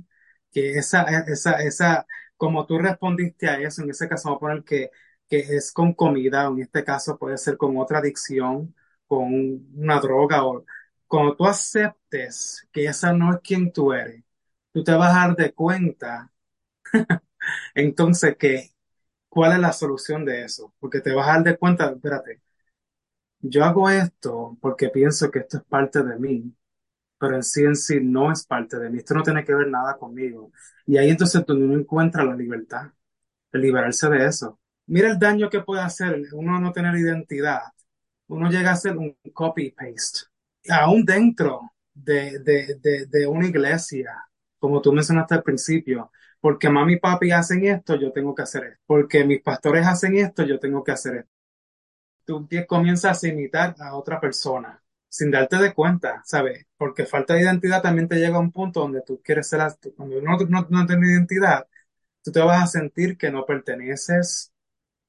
[0.50, 4.62] que esa, esa, esa, como tú respondiste a eso, en ese caso vamos a poner
[4.64, 4.90] que,
[5.26, 8.74] que es con comida, o en este caso puede ser con otra adicción,
[9.06, 9.32] con
[9.74, 10.66] una droga, o
[11.06, 14.22] cuando tú aceptes que esa no es quien tú eres,
[14.72, 16.30] tú te vas a dar de cuenta
[17.74, 18.70] entonces que
[19.30, 20.74] ¿Cuál es la solución de eso?
[20.80, 22.40] Porque te vas a dar de cuenta, espérate,
[23.40, 26.54] yo hago esto porque pienso que esto es parte de mí,
[27.18, 29.68] pero en sí en sí no es parte de mí, esto no tiene que ver
[29.68, 30.52] nada conmigo.
[30.86, 32.92] Y ahí entonces donde uno encuentra la libertad,
[33.52, 34.60] el liberarse de eso.
[34.86, 37.62] Mira el daño que puede hacer uno no tener identidad.
[38.28, 40.20] Uno llega a hacer un copy-paste,
[40.70, 44.12] aún dentro de, de, de, de una iglesia,
[44.62, 48.64] como tú mencionaste al principio porque mami y papi hacen esto, yo tengo que hacer
[48.64, 48.80] esto.
[48.86, 51.30] Porque mis pastores hacen esto, yo tengo que hacer esto.
[52.24, 56.66] Tú comienzas a imitar a otra persona sin darte de cuenta, ¿sabes?
[56.76, 59.60] Porque falta de identidad también te llega a un punto donde tú quieres ser,
[59.96, 61.66] cuando no, no, no tienes identidad,
[62.22, 64.52] tú te vas a sentir que no perteneces,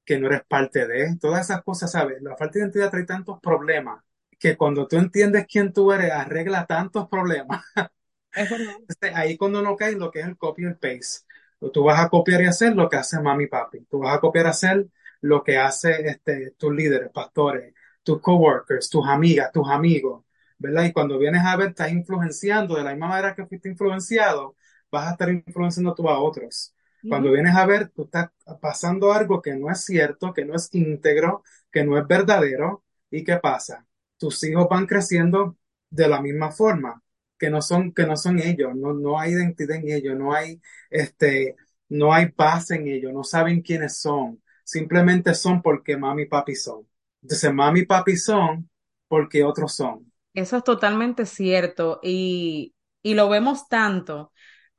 [0.04, 2.22] que no eres parte de, todas esas cosas, ¿sabes?
[2.22, 4.04] La falta de identidad trae tantos problemas
[4.38, 7.64] que cuando tú entiendes quién tú eres, arregla tantos problemas
[8.34, 8.50] Es.
[8.88, 11.26] Este, ahí cuando no cae lo que es el copy and paste.
[11.72, 13.80] Tú vas a copiar y hacer lo que hace mami y papi.
[13.90, 14.86] Tú vas a copiar y hacer
[15.22, 20.24] lo que hace este, tus líderes, pastores, tus coworkers, tus amigas, tus amigos,
[20.58, 20.84] ¿verdad?
[20.84, 24.56] Y cuando vienes a ver, estás influenciando de la misma manera que fuiste influenciado,
[24.90, 26.74] vas a estar influenciando tú a otros.
[27.08, 30.68] Cuando vienes a ver, tú estás pasando algo que no es cierto, que no es
[30.72, 32.82] íntegro, que no es verdadero.
[33.10, 33.86] ¿Y qué pasa?
[34.18, 35.56] Tus hijos van creciendo
[35.90, 37.03] de la misma forma
[37.38, 40.60] que no son, que no son ellos, no, no hay identidad en ellos, no hay,
[40.90, 41.56] este,
[41.88, 46.54] no hay base en ellos, no saben quiénes son, simplemente son porque mami y papi
[46.56, 46.86] son.
[47.22, 48.70] Entonces, mami y papi son
[49.08, 50.12] porque otros son.
[50.34, 54.32] Eso es totalmente cierto y, y lo vemos tanto.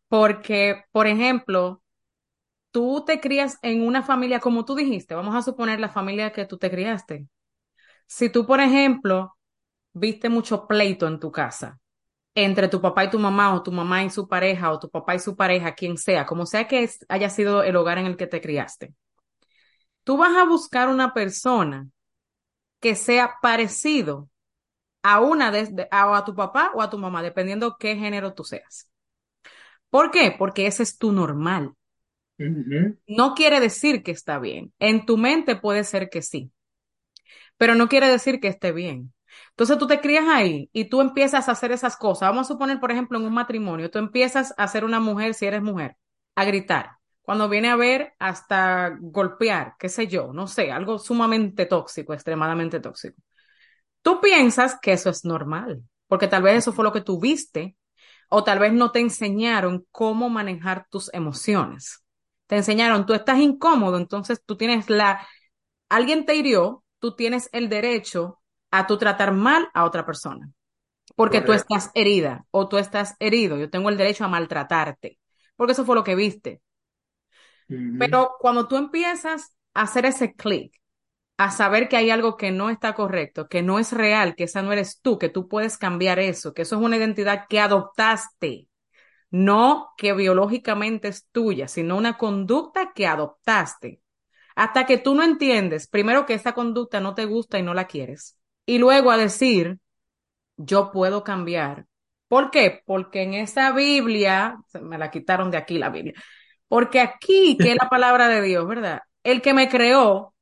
[0.09, 1.83] Porque, por ejemplo,
[2.71, 6.45] tú te crías en una familia, como tú dijiste, vamos a suponer la familia que
[6.45, 7.27] tú te criaste.
[8.07, 9.37] Si tú, por ejemplo,
[9.93, 11.79] viste mucho pleito en tu casa
[12.35, 15.15] entre tu papá y tu mamá, o tu mamá y su pareja, o tu papá
[15.15, 18.27] y su pareja, quien sea, como sea que haya sido el hogar en el que
[18.27, 18.93] te criaste,
[20.03, 21.89] tú vas a buscar una persona
[22.81, 24.29] que sea parecido
[25.03, 28.43] a una de, a, a tu papá o a tu mamá, dependiendo qué género tú
[28.45, 28.89] seas.
[29.89, 30.35] ¿Por qué?
[30.37, 31.73] Porque ese es tu normal.
[33.07, 34.71] No quiere decir que está bien.
[34.79, 36.51] En tu mente puede ser que sí,
[37.57, 39.13] pero no quiere decir que esté bien.
[39.51, 42.29] Entonces tú te crías ahí y tú empiezas a hacer esas cosas.
[42.29, 45.45] Vamos a suponer, por ejemplo, en un matrimonio, tú empiezas a ser una mujer, si
[45.45, 45.97] eres mujer,
[46.35, 46.97] a gritar.
[47.21, 52.79] Cuando viene a ver, hasta golpear, qué sé yo, no sé, algo sumamente tóxico, extremadamente
[52.79, 53.19] tóxico.
[54.01, 57.75] Tú piensas que eso es normal, porque tal vez eso fue lo que tú viste,
[58.29, 62.03] o tal vez no te enseñaron cómo manejar tus emociones.
[62.47, 65.27] Te enseñaron, tú estás incómodo, entonces tú tienes la,
[65.89, 68.39] alguien te hirió, tú tienes el derecho
[68.71, 70.51] a tú tratar mal a otra persona,
[71.15, 75.19] porque tú estás herida o tú estás herido, yo tengo el derecho a maltratarte,
[75.55, 76.61] porque eso fue lo que viste.
[77.97, 80.73] Pero cuando tú empiezas a hacer ese clic,
[81.37, 84.61] a saber que hay algo que no está correcto, que no es real, que esa
[84.61, 88.67] no eres tú, que tú puedes cambiar eso, que eso es una identidad que adoptaste,
[89.31, 94.01] no que biológicamente es tuya, sino una conducta que adoptaste.
[94.55, 97.87] Hasta que tú no entiendes, primero que esa conducta no te gusta y no la
[97.87, 99.79] quieres, y luego a decir,
[100.57, 101.85] yo puedo cambiar.
[102.27, 102.81] ¿Por qué?
[102.85, 106.13] Porque en esa Biblia, me la quitaron de aquí la Biblia,
[106.67, 109.01] porque aquí, que es la palabra de Dios, ¿verdad?
[109.23, 110.33] El que me creó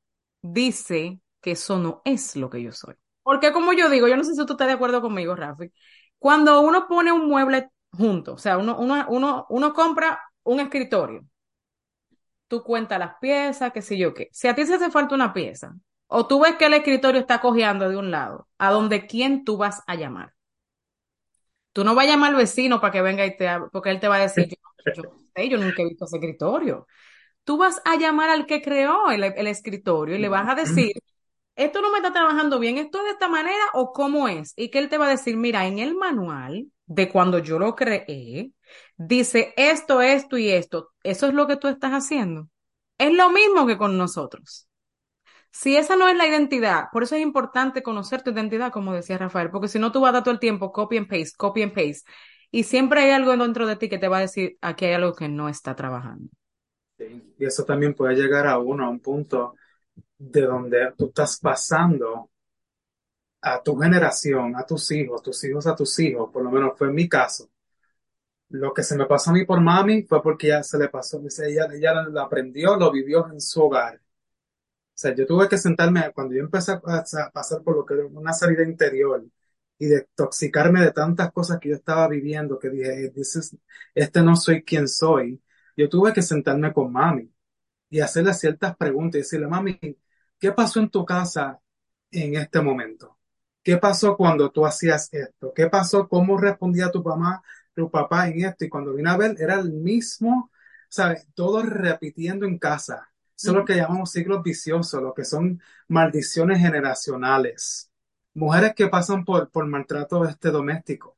[0.41, 2.95] dice que eso no es lo que yo soy.
[3.23, 5.71] Porque como yo digo, yo no sé si tú estás de acuerdo conmigo, Rafi,
[6.19, 11.25] cuando uno pone un mueble junto, o sea, uno, uno, uno, uno compra un escritorio,
[12.47, 14.29] tú cuentas las piezas, qué sé yo qué.
[14.31, 15.73] Si a ti se hace falta una pieza,
[16.13, 19.57] o tú ves que el escritorio está cojeando de un lado, ¿a donde quién tú
[19.57, 20.33] vas a llamar?
[21.73, 24.07] Tú no vas a llamar al vecino para que venga y te porque él te
[24.07, 24.47] va a decir,
[24.91, 25.03] yo,
[25.35, 26.87] yo nunca he visto ese escritorio.
[27.43, 30.91] Tú vas a llamar al que creó el, el escritorio y le vas a decir,
[31.55, 34.53] esto no me está trabajando bien, esto es de esta manera o cómo es.
[34.55, 37.75] Y que él te va a decir, mira, en el manual de cuando yo lo
[37.75, 38.51] creé,
[38.97, 40.91] dice esto, esto y esto.
[41.03, 42.49] Eso es lo que tú estás haciendo.
[42.99, 44.67] Es lo mismo que con nosotros.
[45.53, 49.19] Si esa no es la identidad, por eso es importante conocer tu identidad, como decía
[49.19, 51.61] Rafael, porque si no tú vas a dar todo el tiempo copy and paste, copy
[51.61, 52.09] and paste,
[52.49, 55.13] y siempre hay algo dentro de ti que te va a decir, aquí hay algo
[55.13, 56.29] que no está trabajando.
[57.37, 59.55] Y eso también puede llegar a uno, a un punto
[60.17, 62.31] de donde tú estás pasando
[63.41, 66.87] a tu generación, a tus hijos, tus hijos a tus hijos, por lo menos fue
[66.87, 67.49] en mi caso.
[68.49, 71.21] Lo que se me pasó a mí por mami fue porque ya se le pasó,
[71.45, 73.99] ella, ella lo aprendió, lo vivió en su hogar.
[74.95, 78.05] O sea, yo tuve que sentarme, cuando yo empecé a, pasar por lo que era
[78.05, 79.25] una salida interior
[79.79, 83.57] y de toxicarme de tantas cosas que yo estaba viviendo, que dije, "This is-
[83.95, 85.41] este no soy quien soy,
[85.75, 87.31] yo tuve que sentarme con mami
[87.89, 89.79] y hacerle ciertas preguntas y decirle, mami,
[90.39, 91.59] ¿qué pasó en tu casa
[92.11, 93.17] en este momento?
[93.63, 95.53] ¿Qué pasó cuando tú hacías esto?
[95.55, 96.07] ¿Qué pasó?
[96.09, 97.43] ¿Cómo respondía tu mamá,
[97.75, 98.65] tu papá en esto?
[98.65, 100.51] Y cuando vine a ver, era el mismo,
[100.89, 101.27] ¿sabes?
[101.35, 103.12] Todo repitiendo en casa.
[103.37, 107.91] Eso es lo Ujú, que llamamos ciclos viciosos, lo que son maldiciones generacionales.
[108.33, 111.17] Mujeres que pasan por, por maltrato este doméstico.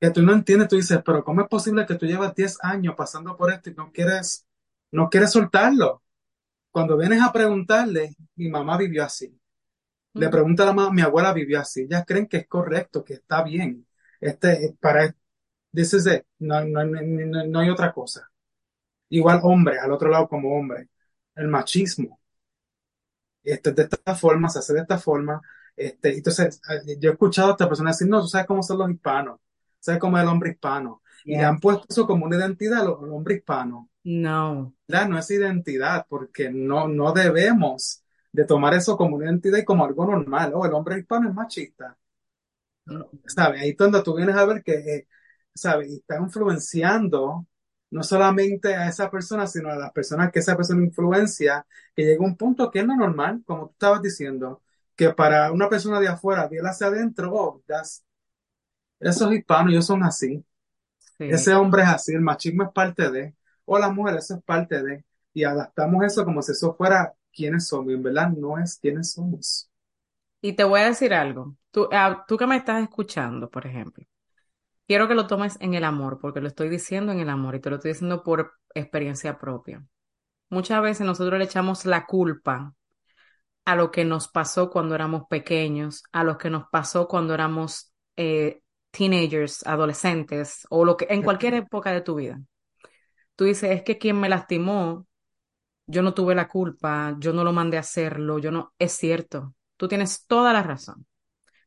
[0.00, 2.94] Que tú no entiendes, tú dices, pero ¿cómo es posible que tú llevas 10 años
[2.96, 4.46] pasando por esto y no quieres,
[4.92, 6.02] no quieres soltarlo?
[6.72, 9.38] Cuando vienes a preguntarle, mi mamá vivió así.
[10.16, 11.82] Le pregunta a la mamá, mi abuela vivió así.
[11.82, 13.86] Ellas creen que es correcto, que está bien.
[14.20, 15.14] Este, para,
[15.74, 16.24] this is it.
[16.40, 18.30] No, no, no, no- no hay otra cosa.
[19.10, 20.88] Igual hombre, al otro lado como hombre.
[21.38, 22.20] El machismo.
[23.42, 25.40] Este, de esta forma, se hace de esta forma.
[25.76, 28.78] Este, entonces, eh, yo he escuchado a esta persona decir, no, tú sabes cómo son
[28.78, 29.40] los hispanos.
[29.78, 31.02] Sabes cómo es el hombre hispano.
[31.24, 33.88] Y le han puesto eso como una identidad al hombre hispano.
[34.04, 34.74] No.
[34.86, 35.08] ¿verdad?
[35.08, 39.84] No es identidad, porque no, no debemos de tomar eso como una identidad y como
[39.84, 40.52] algo normal.
[40.54, 41.96] Oh, el hombre hispano es machista,
[43.26, 43.62] ¿sabes?
[43.62, 45.08] Ahí es donde tú vienes a ver que, eh,
[45.54, 45.90] ¿sabes?
[45.90, 47.46] Y está influenciando
[47.90, 52.24] no solamente a esa persona, sino a las personas que esa persona influencia, que llega
[52.24, 54.62] un punto que es lo normal, como tú estabas diciendo,
[54.96, 58.02] que para una persona de afuera, viene hacia adentro, oh, that's-
[59.00, 60.44] esos hispanos, ellos son así.
[61.18, 61.24] Sí.
[61.26, 63.34] Ese hombre es así, el machismo es parte de,
[63.66, 67.68] o la mujer, eso es parte de, y adaptamos eso como si eso fuera quienes
[67.68, 69.70] somos, y en verdad no es quienes somos.
[70.42, 71.56] Y te voy a decir algo.
[71.70, 74.04] Tú, ah, tú que me estás escuchando, por ejemplo.
[74.88, 77.60] Quiero que lo tomes en el amor, porque lo estoy diciendo en el amor y
[77.60, 79.84] te lo estoy diciendo por experiencia propia.
[80.48, 82.74] Muchas veces nosotros le echamos la culpa
[83.66, 87.92] a lo que nos pasó cuando éramos pequeños, a lo que nos pasó cuando éramos
[88.16, 92.40] eh, teenagers, adolescentes o lo que en cualquier época de tu vida.
[93.36, 95.06] Tú dices, es que quien me lastimó,
[95.86, 99.54] yo no tuve la culpa, yo no lo mandé a hacerlo, yo no, es cierto,
[99.76, 101.06] tú tienes toda la razón.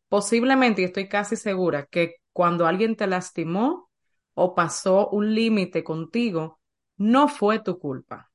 [0.09, 3.89] Posiblemente, y estoy casi segura, que cuando alguien te lastimó
[4.33, 6.59] o pasó un límite contigo,
[6.97, 8.31] no fue tu culpa.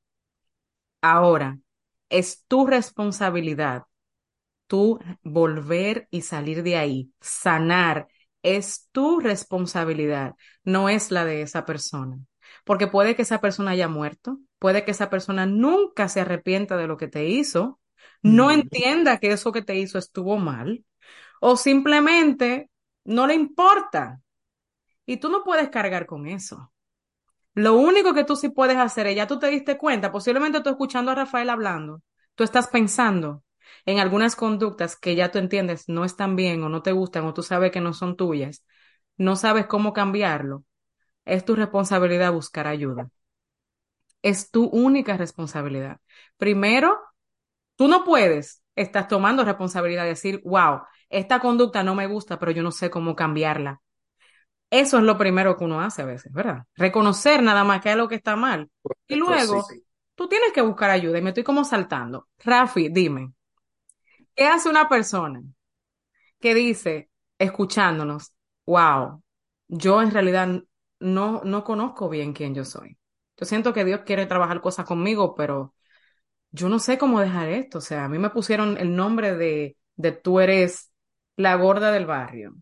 [1.01, 1.59] Ahora,
[2.09, 3.83] es tu responsabilidad
[4.67, 8.07] tú volver y salir de ahí, sanar,
[8.43, 12.19] es tu responsabilidad, no es la de esa persona.
[12.65, 16.87] Porque puede que esa persona haya muerto, puede que esa persona nunca se arrepienta de
[16.87, 17.79] lo que te hizo,
[18.23, 20.83] no entienda que eso que te hizo estuvo mal,
[21.41, 22.69] o simplemente
[23.07, 24.21] no le importa.
[25.05, 26.71] Y tú no puedes cargar con eso.
[27.55, 30.69] Lo único que tú sí puedes hacer es, ya tú te diste cuenta, posiblemente tú
[30.69, 32.01] escuchando a Rafael hablando,
[32.35, 33.43] tú estás pensando
[33.85, 37.33] en algunas conductas que ya tú entiendes no están bien o no te gustan o
[37.33, 38.65] tú sabes que no son tuyas,
[39.17, 40.65] no sabes cómo cambiarlo,
[41.25, 43.09] es tu responsabilidad buscar ayuda.
[44.21, 45.99] Es tu única responsabilidad.
[46.37, 46.99] Primero,
[47.75, 52.51] tú no puedes, estás tomando responsabilidad de decir, wow, esta conducta no me gusta, pero
[52.51, 53.81] yo no sé cómo cambiarla.
[54.69, 56.63] Eso es lo primero que uno hace a veces, ¿verdad?
[56.75, 58.69] Reconocer nada más que es lo que está mal.
[59.07, 59.65] Y luego,
[60.15, 61.17] tú tienes que buscar ayuda.
[61.19, 62.27] Y me estoy como saltando.
[62.43, 63.33] Rafi, dime,
[64.35, 65.41] ¿qué hace una persona
[66.39, 68.33] que dice, escuchándonos,
[68.65, 69.21] wow,
[69.67, 70.49] yo en realidad
[70.99, 72.97] no, no conozco bien quién yo soy?
[73.37, 75.73] Yo siento que Dios quiere trabajar cosas conmigo, pero
[76.51, 77.79] yo no sé cómo dejar esto.
[77.79, 80.86] O sea, a mí me pusieron el nombre de, de tú eres
[81.37, 82.55] la gorda del barrio,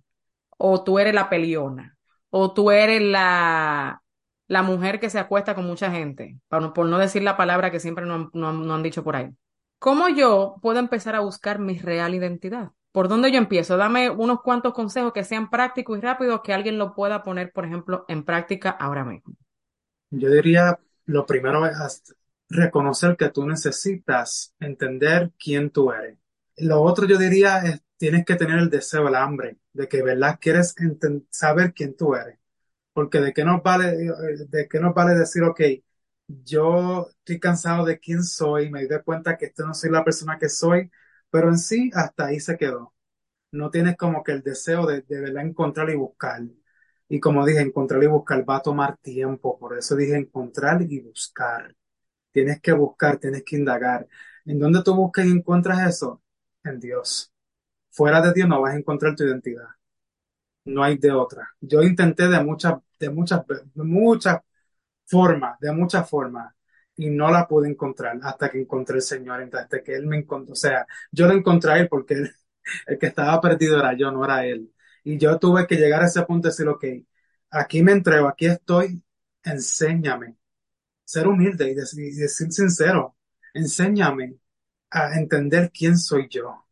[0.57, 1.95] o tú eres la peliona
[2.37, 4.03] o tú eres la,
[4.49, 7.79] la mujer que se acuesta con mucha gente, por, por no decir la palabra que
[7.79, 9.29] siempre no, no, han dicho por ahí.
[9.79, 12.71] ¿Cómo yo puedo empezar a buscar mi real identidad?
[12.91, 13.77] ¿Por dónde yo empiezo?
[13.77, 17.65] Dame unos cuantos consejos que sean prácticos y rápidos que alguien lo pueda poner, por
[17.65, 19.33] ejemplo, en práctica ahora mismo.
[20.09, 22.13] Yo diría, lo primero es
[22.49, 26.17] reconocer que tú necesitas entender quién tú eres.
[26.57, 30.37] Lo otro yo diría es tienes que tener el deseo, el hambre, de que verdad
[30.41, 30.75] quieres
[31.29, 32.39] saber quién tú eres.
[32.93, 33.93] Porque de qué nos vale,
[34.49, 35.61] de qué nos vale decir, ok,
[36.27, 40.37] yo estoy cansado de quién soy, me di cuenta que esto no soy la persona
[40.39, 40.91] que soy,
[41.29, 42.93] pero en sí hasta ahí se quedó.
[43.51, 46.41] No tienes como que el deseo de, de verdad encontrar y buscar.
[47.09, 51.01] Y como dije, encontrar y buscar va a tomar tiempo, por eso dije encontrar y
[51.01, 51.75] buscar.
[52.31, 54.07] Tienes que buscar, tienes que indagar.
[54.45, 56.23] ¿En dónde tú buscas y encuentras eso?
[56.63, 57.33] En Dios
[57.95, 59.67] fuera de Dios no vas a encontrar tu identidad.
[60.65, 61.49] No hay de otra.
[61.61, 64.41] Yo intenté de muchas, de muchas, de muchas
[65.05, 66.53] formas, de muchas formas,
[66.97, 70.53] y no la pude encontrar hasta que encontré el Señor, hasta que Él me encontró.
[70.53, 72.15] O sea, yo lo encontré a Él porque
[72.87, 74.73] el que estaba perdido era yo, no era Él.
[75.03, 76.85] Y yo tuve que llegar a ese punto de decir, ok,
[77.51, 79.03] aquí me entrego, aquí estoy,
[79.43, 80.37] enséñame.
[81.05, 83.17] Ser humilde y decir, y decir sincero,
[83.53, 84.37] enséñame
[84.91, 86.64] a entender quién soy yo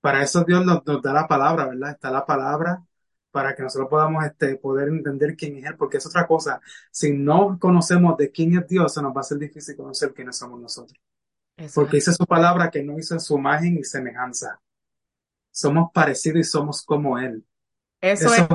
[0.00, 1.90] para eso Dios nos, da la palabra, ¿verdad?
[1.90, 2.82] Está la palabra
[3.30, 6.60] para que nosotros podamos este, poder entender quién es Él, porque es otra cosa.
[6.90, 10.36] Si no conocemos de quién es Dios, se nos va a ser difícil conocer quiénes
[10.36, 10.98] somos nosotros.
[11.74, 14.60] Porque dice su palabra que no hizo en su imagen y semejanza.
[15.50, 17.44] Somos parecidos y somos como Él.
[18.00, 18.46] Eso, es.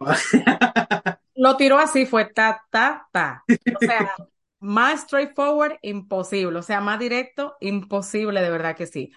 [1.36, 3.44] Lo tiró así, fue ta, ta, ta.
[3.48, 4.10] O sea,
[4.58, 6.58] más straightforward, imposible.
[6.58, 9.12] O sea, más directo, imposible, de verdad que sí.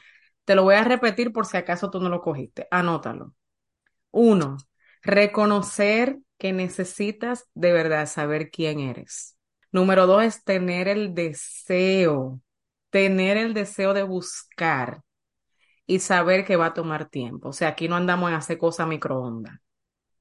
[0.51, 2.67] Te lo voy a repetir por si acaso tú no lo cogiste.
[2.71, 3.33] Anótalo.
[4.11, 4.57] Uno,
[5.01, 9.37] reconocer que necesitas de verdad saber quién eres.
[9.71, 12.41] Número dos es tener el deseo,
[12.89, 15.03] tener el deseo de buscar
[15.87, 17.47] y saber que va a tomar tiempo.
[17.47, 19.57] O sea, aquí no andamos en hacer cosas microondas.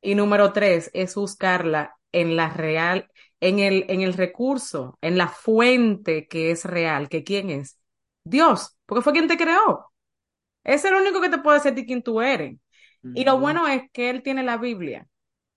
[0.00, 5.26] Y número tres es buscarla en la real, en el, en el recurso, en la
[5.26, 7.80] fuente que es real, que quién es.
[8.22, 9.89] Dios, porque fue quien te creó.
[10.64, 12.56] Es el único que te puede decir quién tú eres.
[13.14, 15.06] Y lo bueno es que Él tiene la Biblia.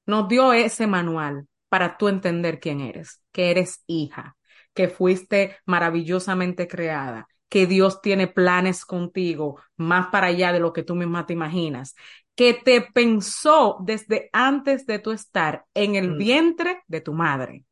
[0.06, 4.38] Nos dio ese manual para tú entender quién eres, que eres hija,
[4.74, 10.84] que fuiste maravillosamente creada, que Dios tiene planes contigo más para allá de lo que
[10.84, 11.96] tú misma te imaginas,
[12.36, 17.66] que te pensó desde antes de tu estar en el vientre de tu madre.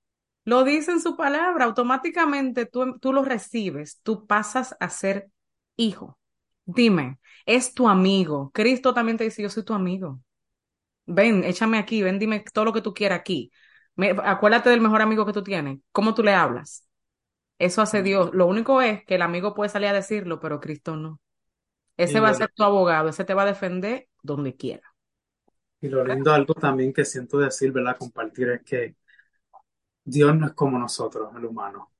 [0.43, 5.29] Lo dice en su palabra, automáticamente tú, tú lo recibes, tú pasas a ser
[5.77, 6.17] hijo.
[6.65, 8.51] Dime, es tu amigo.
[8.53, 10.21] Cristo también te dice, yo soy tu amigo.
[11.05, 13.51] Ven, échame aquí, ven, dime todo lo que tú quieras aquí.
[13.95, 15.79] Me- acuérdate del mejor amigo que tú tienes.
[15.91, 16.87] ¿Cómo tú le hablas?
[17.59, 18.31] Eso hace Dios.
[18.33, 21.21] Lo único es que el amigo puede salir a decirlo, pero Cristo no.
[22.05, 24.83] Y Ese va a ser tu abogado, ese te va a defender donde quiera.
[25.81, 27.97] y lo lindo, algo también que siento decir, ¿verdad?
[27.97, 28.95] Compartir es que
[30.03, 31.91] Dios no es como nosotros, el humano.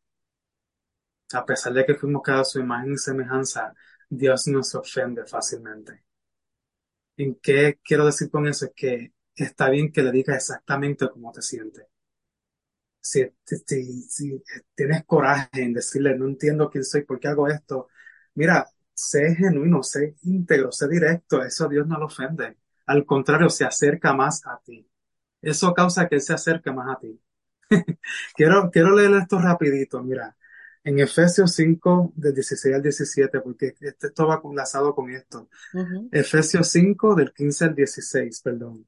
[1.33, 3.73] A pesar de que fuimos creados a su imagen y semejanza,
[4.11, 6.03] Dios no se ofende fácilmente.
[7.15, 8.65] ¿En qué quiero decir con eso?
[8.65, 11.85] Es que está bien que le digas exactamente cómo te sientes.
[13.03, 13.25] Si,
[14.09, 14.43] si,
[14.75, 17.87] tienes coraje en decirle, no entiendo quién soy, por qué hago esto,
[18.35, 22.57] mira, sé genuino, sé íntegro, sé directo, eso Dios no lo ofende.
[22.85, 24.87] Al contrario, se acerca más a ti.
[25.41, 27.19] Eso causa que Él se acerque más a ti.
[28.35, 30.35] Quiero, quiero leer esto rapidito, mira,
[30.83, 35.49] en Efesios 5, del 16 al 17, porque este- esto va enlazado con esto.
[35.73, 36.09] Ujú.
[36.11, 38.87] Efesios 5, del 15 al 16, perdón.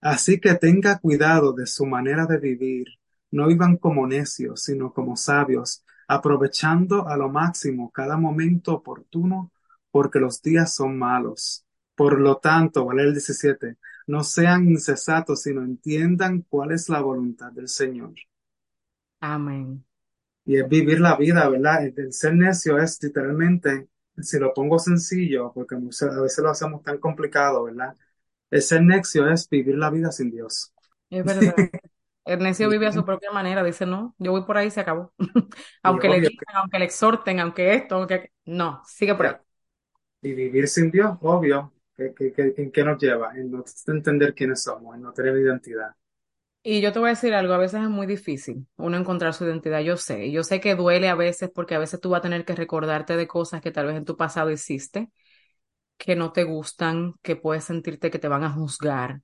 [0.00, 2.86] Así que tenga cuidado de su manera de vivir.
[3.30, 9.50] No vivan como necios, sino como sabios, aprovechando a lo máximo cada momento oportuno,
[9.90, 11.64] porque los días son malos.
[11.94, 17.50] Por lo tanto, vale el 17, no sean insensatos, sino entiendan cuál es la voluntad
[17.52, 18.12] del Señor.
[19.20, 19.84] Amén.
[20.46, 21.84] Y es vivir la vida, ¿verdad?
[21.86, 23.88] El, el ser necio es literalmente,
[24.18, 27.94] si lo pongo sencillo, porque muchas- a veces lo hacemos tan complicado, ¿verdad?
[28.50, 30.72] El ser necio es vivir la vida sin Dios.
[31.10, 31.70] Es verdad.
[32.24, 33.64] El necio Y, vive a su propia manera.
[33.64, 35.12] Dice, no, yo voy por ahí, se acabó.
[35.84, 38.32] y Aunque le digan, aunque le exhorten, aunque esto, aunque...
[38.46, 39.34] No, sigue por ahí.
[40.22, 43.34] y vivir sin Dios, obvio, que, que, que- ¿en qué nos lleva?
[43.36, 45.94] En no entender quiénes somos, en no tener identidad.
[46.66, 49.44] Y yo te voy a decir algo, a veces es muy difícil uno encontrar su
[49.44, 52.22] identidad, yo sé, yo sé que duele a veces porque a veces tú vas a
[52.22, 55.10] tener que recordarte de cosas que tal vez en tu pasado hiciste,
[55.98, 59.22] que no te gustan, que puedes sentirte que te van a juzgar,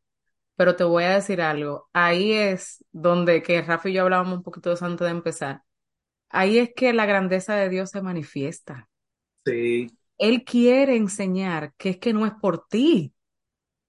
[0.56, 4.44] pero te voy a decir algo, ahí es donde que Rafa y yo hablábamos un
[4.44, 5.62] poquito de eso antes de empezar,
[6.30, 8.88] ahí es que la grandeza de Dios se manifiesta.
[9.44, 13.12] Sí, Él quiere enseñar que es que no es por ti,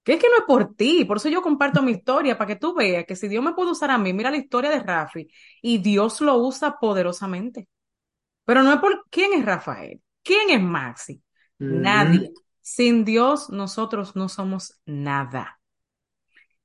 [0.04, 2.56] que es que no es por ti, por eso yo comparto mi historia, para que
[2.56, 5.28] tú veas que si Dios me puede usar a mí, mira la historia de Rafi,
[5.62, 7.68] y Dios lo usa poderosamente.
[8.46, 11.22] Pero no es por quién es Rafael, quién es Maxi,
[11.68, 12.32] nadie.
[12.62, 15.60] Sin Dios nosotros no somos nada.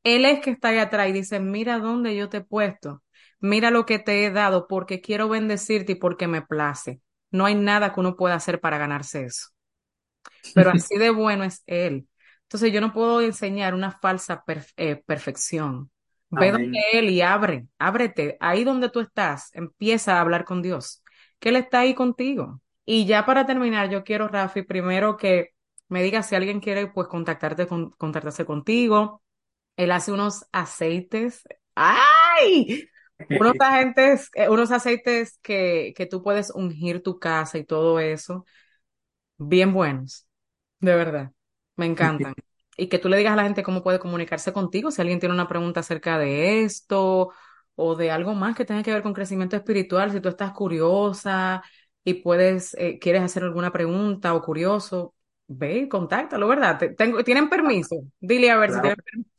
[0.05, 3.03] Él es que está ahí atrás y dice, mira dónde yo te he puesto,
[3.41, 7.01] mira lo que te he dado porque quiero bendecirte y porque me place.
[7.30, 9.49] No hay nada que uno pueda hacer para ganarse eso
[10.53, 12.09] pero así de bueno es Él.
[12.47, 14.44] Entonces yo no puedo enseñar una falsa
[14.76, 15.90] eh, perfección.
[16.30, 16.78] Ve donde.
[16.92, 18.36] Él y abre, ábrete.
[18.40, 21.03] Ahí donde tú estás, empieza a hablar con Dios,
[21.38, 22.61] que Él está ahí contigo.
[22.84, 25.51] Y ya para terminar, yo quiero, Rafi, primero que
[25.88, 29.22] me digas si alguien quiere, pues, contactarte con, contactarse contigo.
[29.76, 31.42] Él hace unos aceites.
[31.74, 32.88] ¡Ay!
[33.40, 38.44] Unos agentes, eh, unos aceites que, que tú puedes ungir tu casa y todo eso.
[39.38, 40.26] Bien buenos.
[40.80, 41.32] De verdad,
[41.77, 42.35] me encantan.
[42.77, 45.35] Y que tú le digas a la gente cómo puede comunicarse contigo, si alguien tiene
[45.35, 47.31] una pregunta acerca de esto
[47.74, 51.62] o de algo más que tenga que ver con crecimiento espiritual, si tú estás curiosa
[52.05, 55.14] y puedes, eh, quieres hacer alguna pregunta o curioso,
[55.49, 56.79] ve y contáctalo, ¿verdad?
[56.79, 57.97] Te- tengo, ¿tienen permiso?
[58.20, 59.31] Dile a ver si Claro, tienen permiso.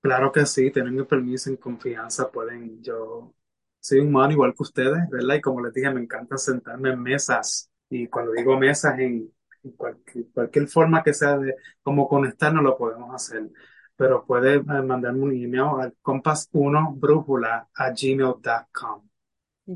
[0.00, 3.34] claro que sí, tienen el permiso en confianza, pueden, yo
[3.80, 5.36] soy humano igual que ustedes, ¿verdad?
[5.36, 9.32] Y como les dije, me encanta sentarme en mesas, y cuando digo mesas, en
[9.76, 13.48] cualquier, cualquier forma que sea de cómo conectarnos, lo podemos hacer.
[13.96, 19.08] Pero puede eh, mandarme un email al compas1 brújula a gmail.com.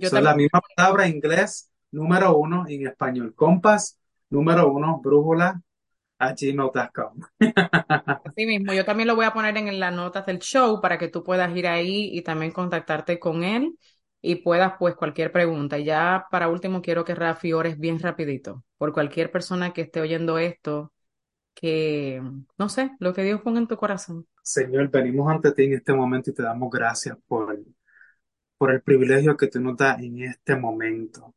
[0.00, 3.34] Son la misma palabra en inglés, número uno en español.
[3.34, 3.98] Compas,
[4.30, 5.60] número uno, brújula
[6.18, 7.20] a gmail.com.
[8.24, 11.08] así mismo, yo también lo voy a poner en las notas del show para que
[11.08, 13.76] tú puedas ir ahí y también contactarte con él
[14.22, 15.78] y puedas pues cualquier pregunta.
[15.78, 20.00] Y ya para último quiero que Rafi ores bien rapidito por cualquier persona que esté
[20.00, 20.92] oyendo esto,
[21.54, 22.22] que
[22.56, 24.26] no sé, lo que Dios ponga en tu corazón.
[24.42, 27.58] Señor, venimos ante ti en este momento y te damos gracias por,
[28.56, 31.34] por el privilegio que tú nos das en este momento.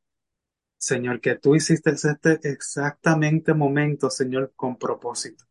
[0.77, 5.45] Señor, que tú hiciste este exactamente momento, Señor, con propósito,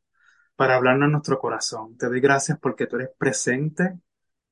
[0.54, 1.96] para hablarnos a nuestro corazón.
[1.96, 3.98] Te doy gracias porque tú eres presente,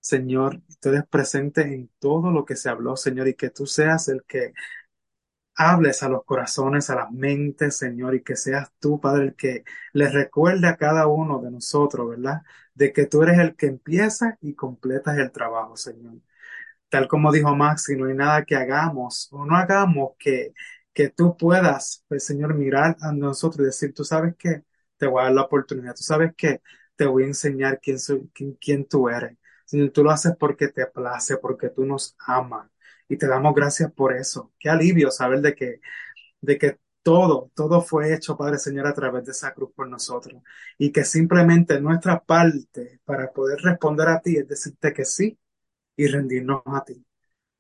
[0.02, 4.08] Señor, tú eres presente en todo lo que se habló, Señor, y que tú seas
[4.08, 4.52] el que
[5.54, 9.64] hables a los corazones, a las mentes, Señor, y que seas tú, Padre, el que
[9.92, 12.42] les recuerde a cada uno de nosotros, ¿verdad?
[12.74, 16.14] De que tú eres el que empieza y completas el trabajo, Señor.
[16.90, 20.54] Tal como dijo Maxi, no hay nada que hagamos o no hagamos que,
[20.94, 24.64] que tú puedas, pues, Señor, mirar a nosotros y decir, tú sabes que
[24.98, 26.62] te voy a dar la oportunidad, tú sabes que
[26.96, 29.36] te voy a enseñar quién, soy, quién, quién tú eres.
[29.92, 32.70] Tú lo haces porque te place, porque tú nos amas.
[33.08, 34.52] Y te damos gracias por eso.
[34.58, 35.80] Qué alivio saber de que,
[36.40, 40.42] de que todo, todo fue hecho, Padre Señor, a través de esa cruz por nosotros.
[40.78, 45.38] Y que simplemente nuestra parte para poder responder a ti es decirte que sí
[45.96, 47.04] y rendirnos a ti.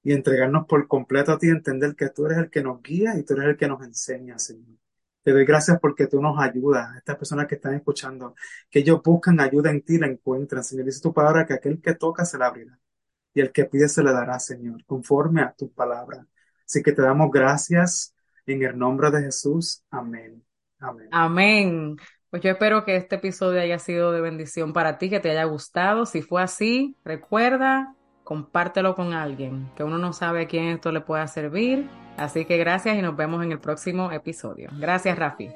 [0.04, 3.24] Y entregarnos por completo a ti, entender que tú eres el que nos guía y
[3.24, 4.78] tú eres el que nos enseña, Señor.
[5.22, 8.34] Te doy gracias porque tú nos ayudas, estas personas que están escuchando,
[8.70, 10.64] que ellos buscan ayuda en ti, la encuentran.
[10.64, 12.78] Señor, dice tu palabra que aquel que toca se la abrirá
[13.34, 16.26] y el que pide se le dará, Señor, conforme a tu palabra.
[16.66, 18.14] Así que te damos gracias
[18.46, 19.82] en el nombre de Jesús.
[19.90, 20.42] Amén.
[20.78, 21.08] Amén.
[21.12, 21.96] Amén.
[22.30, 25.44] Pues yo espero que este episodio haya sido de bendición para ti, que te haya
[25.44, 26.06] gustado.
[26.06, 27.94] Si fue así, recuerda,
[28.24, 31.88] compártelo con alguien, que uno no sabe a quién esto le pueda servir.
[32.16, 34.70] Así que gracias y nos vemos en el próximo episodio.
[34.78, 35.50] Gracias, Rafi.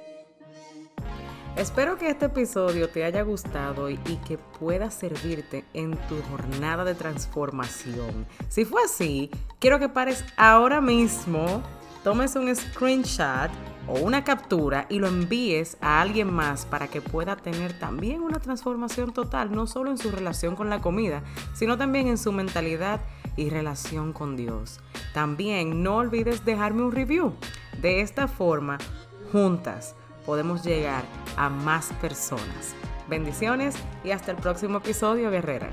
[1.56, 3.96] Espero que este episodio te haya gustado y,
[4.28, 8.26] que pueda servirte en tu jornada de transformación.
[8.50, 11.62] Si fue así, quiero que pares ahora mismo,
[12.04, 13.50] tomes un screenshot
[13.89, 18.41] o una captura y lo envíes a alguien más para que pueda tener también una
[18.41, 21.22] transformación total, no solo en su relación con la comida,
[21.55, 23.01] sino también en su mentalidad
[23.37, 24.80] y relación con Dios.
[25.14, 27.34] También no olvides dejarme un review.
[27.80, 28.78] De esta forma,
[29.32, 31.05] juntas podemos llegar
[31.37, 32.74] a más personas.
[33.09, 35.70] Bendiciones y hasta el próximo episodio, guerrera.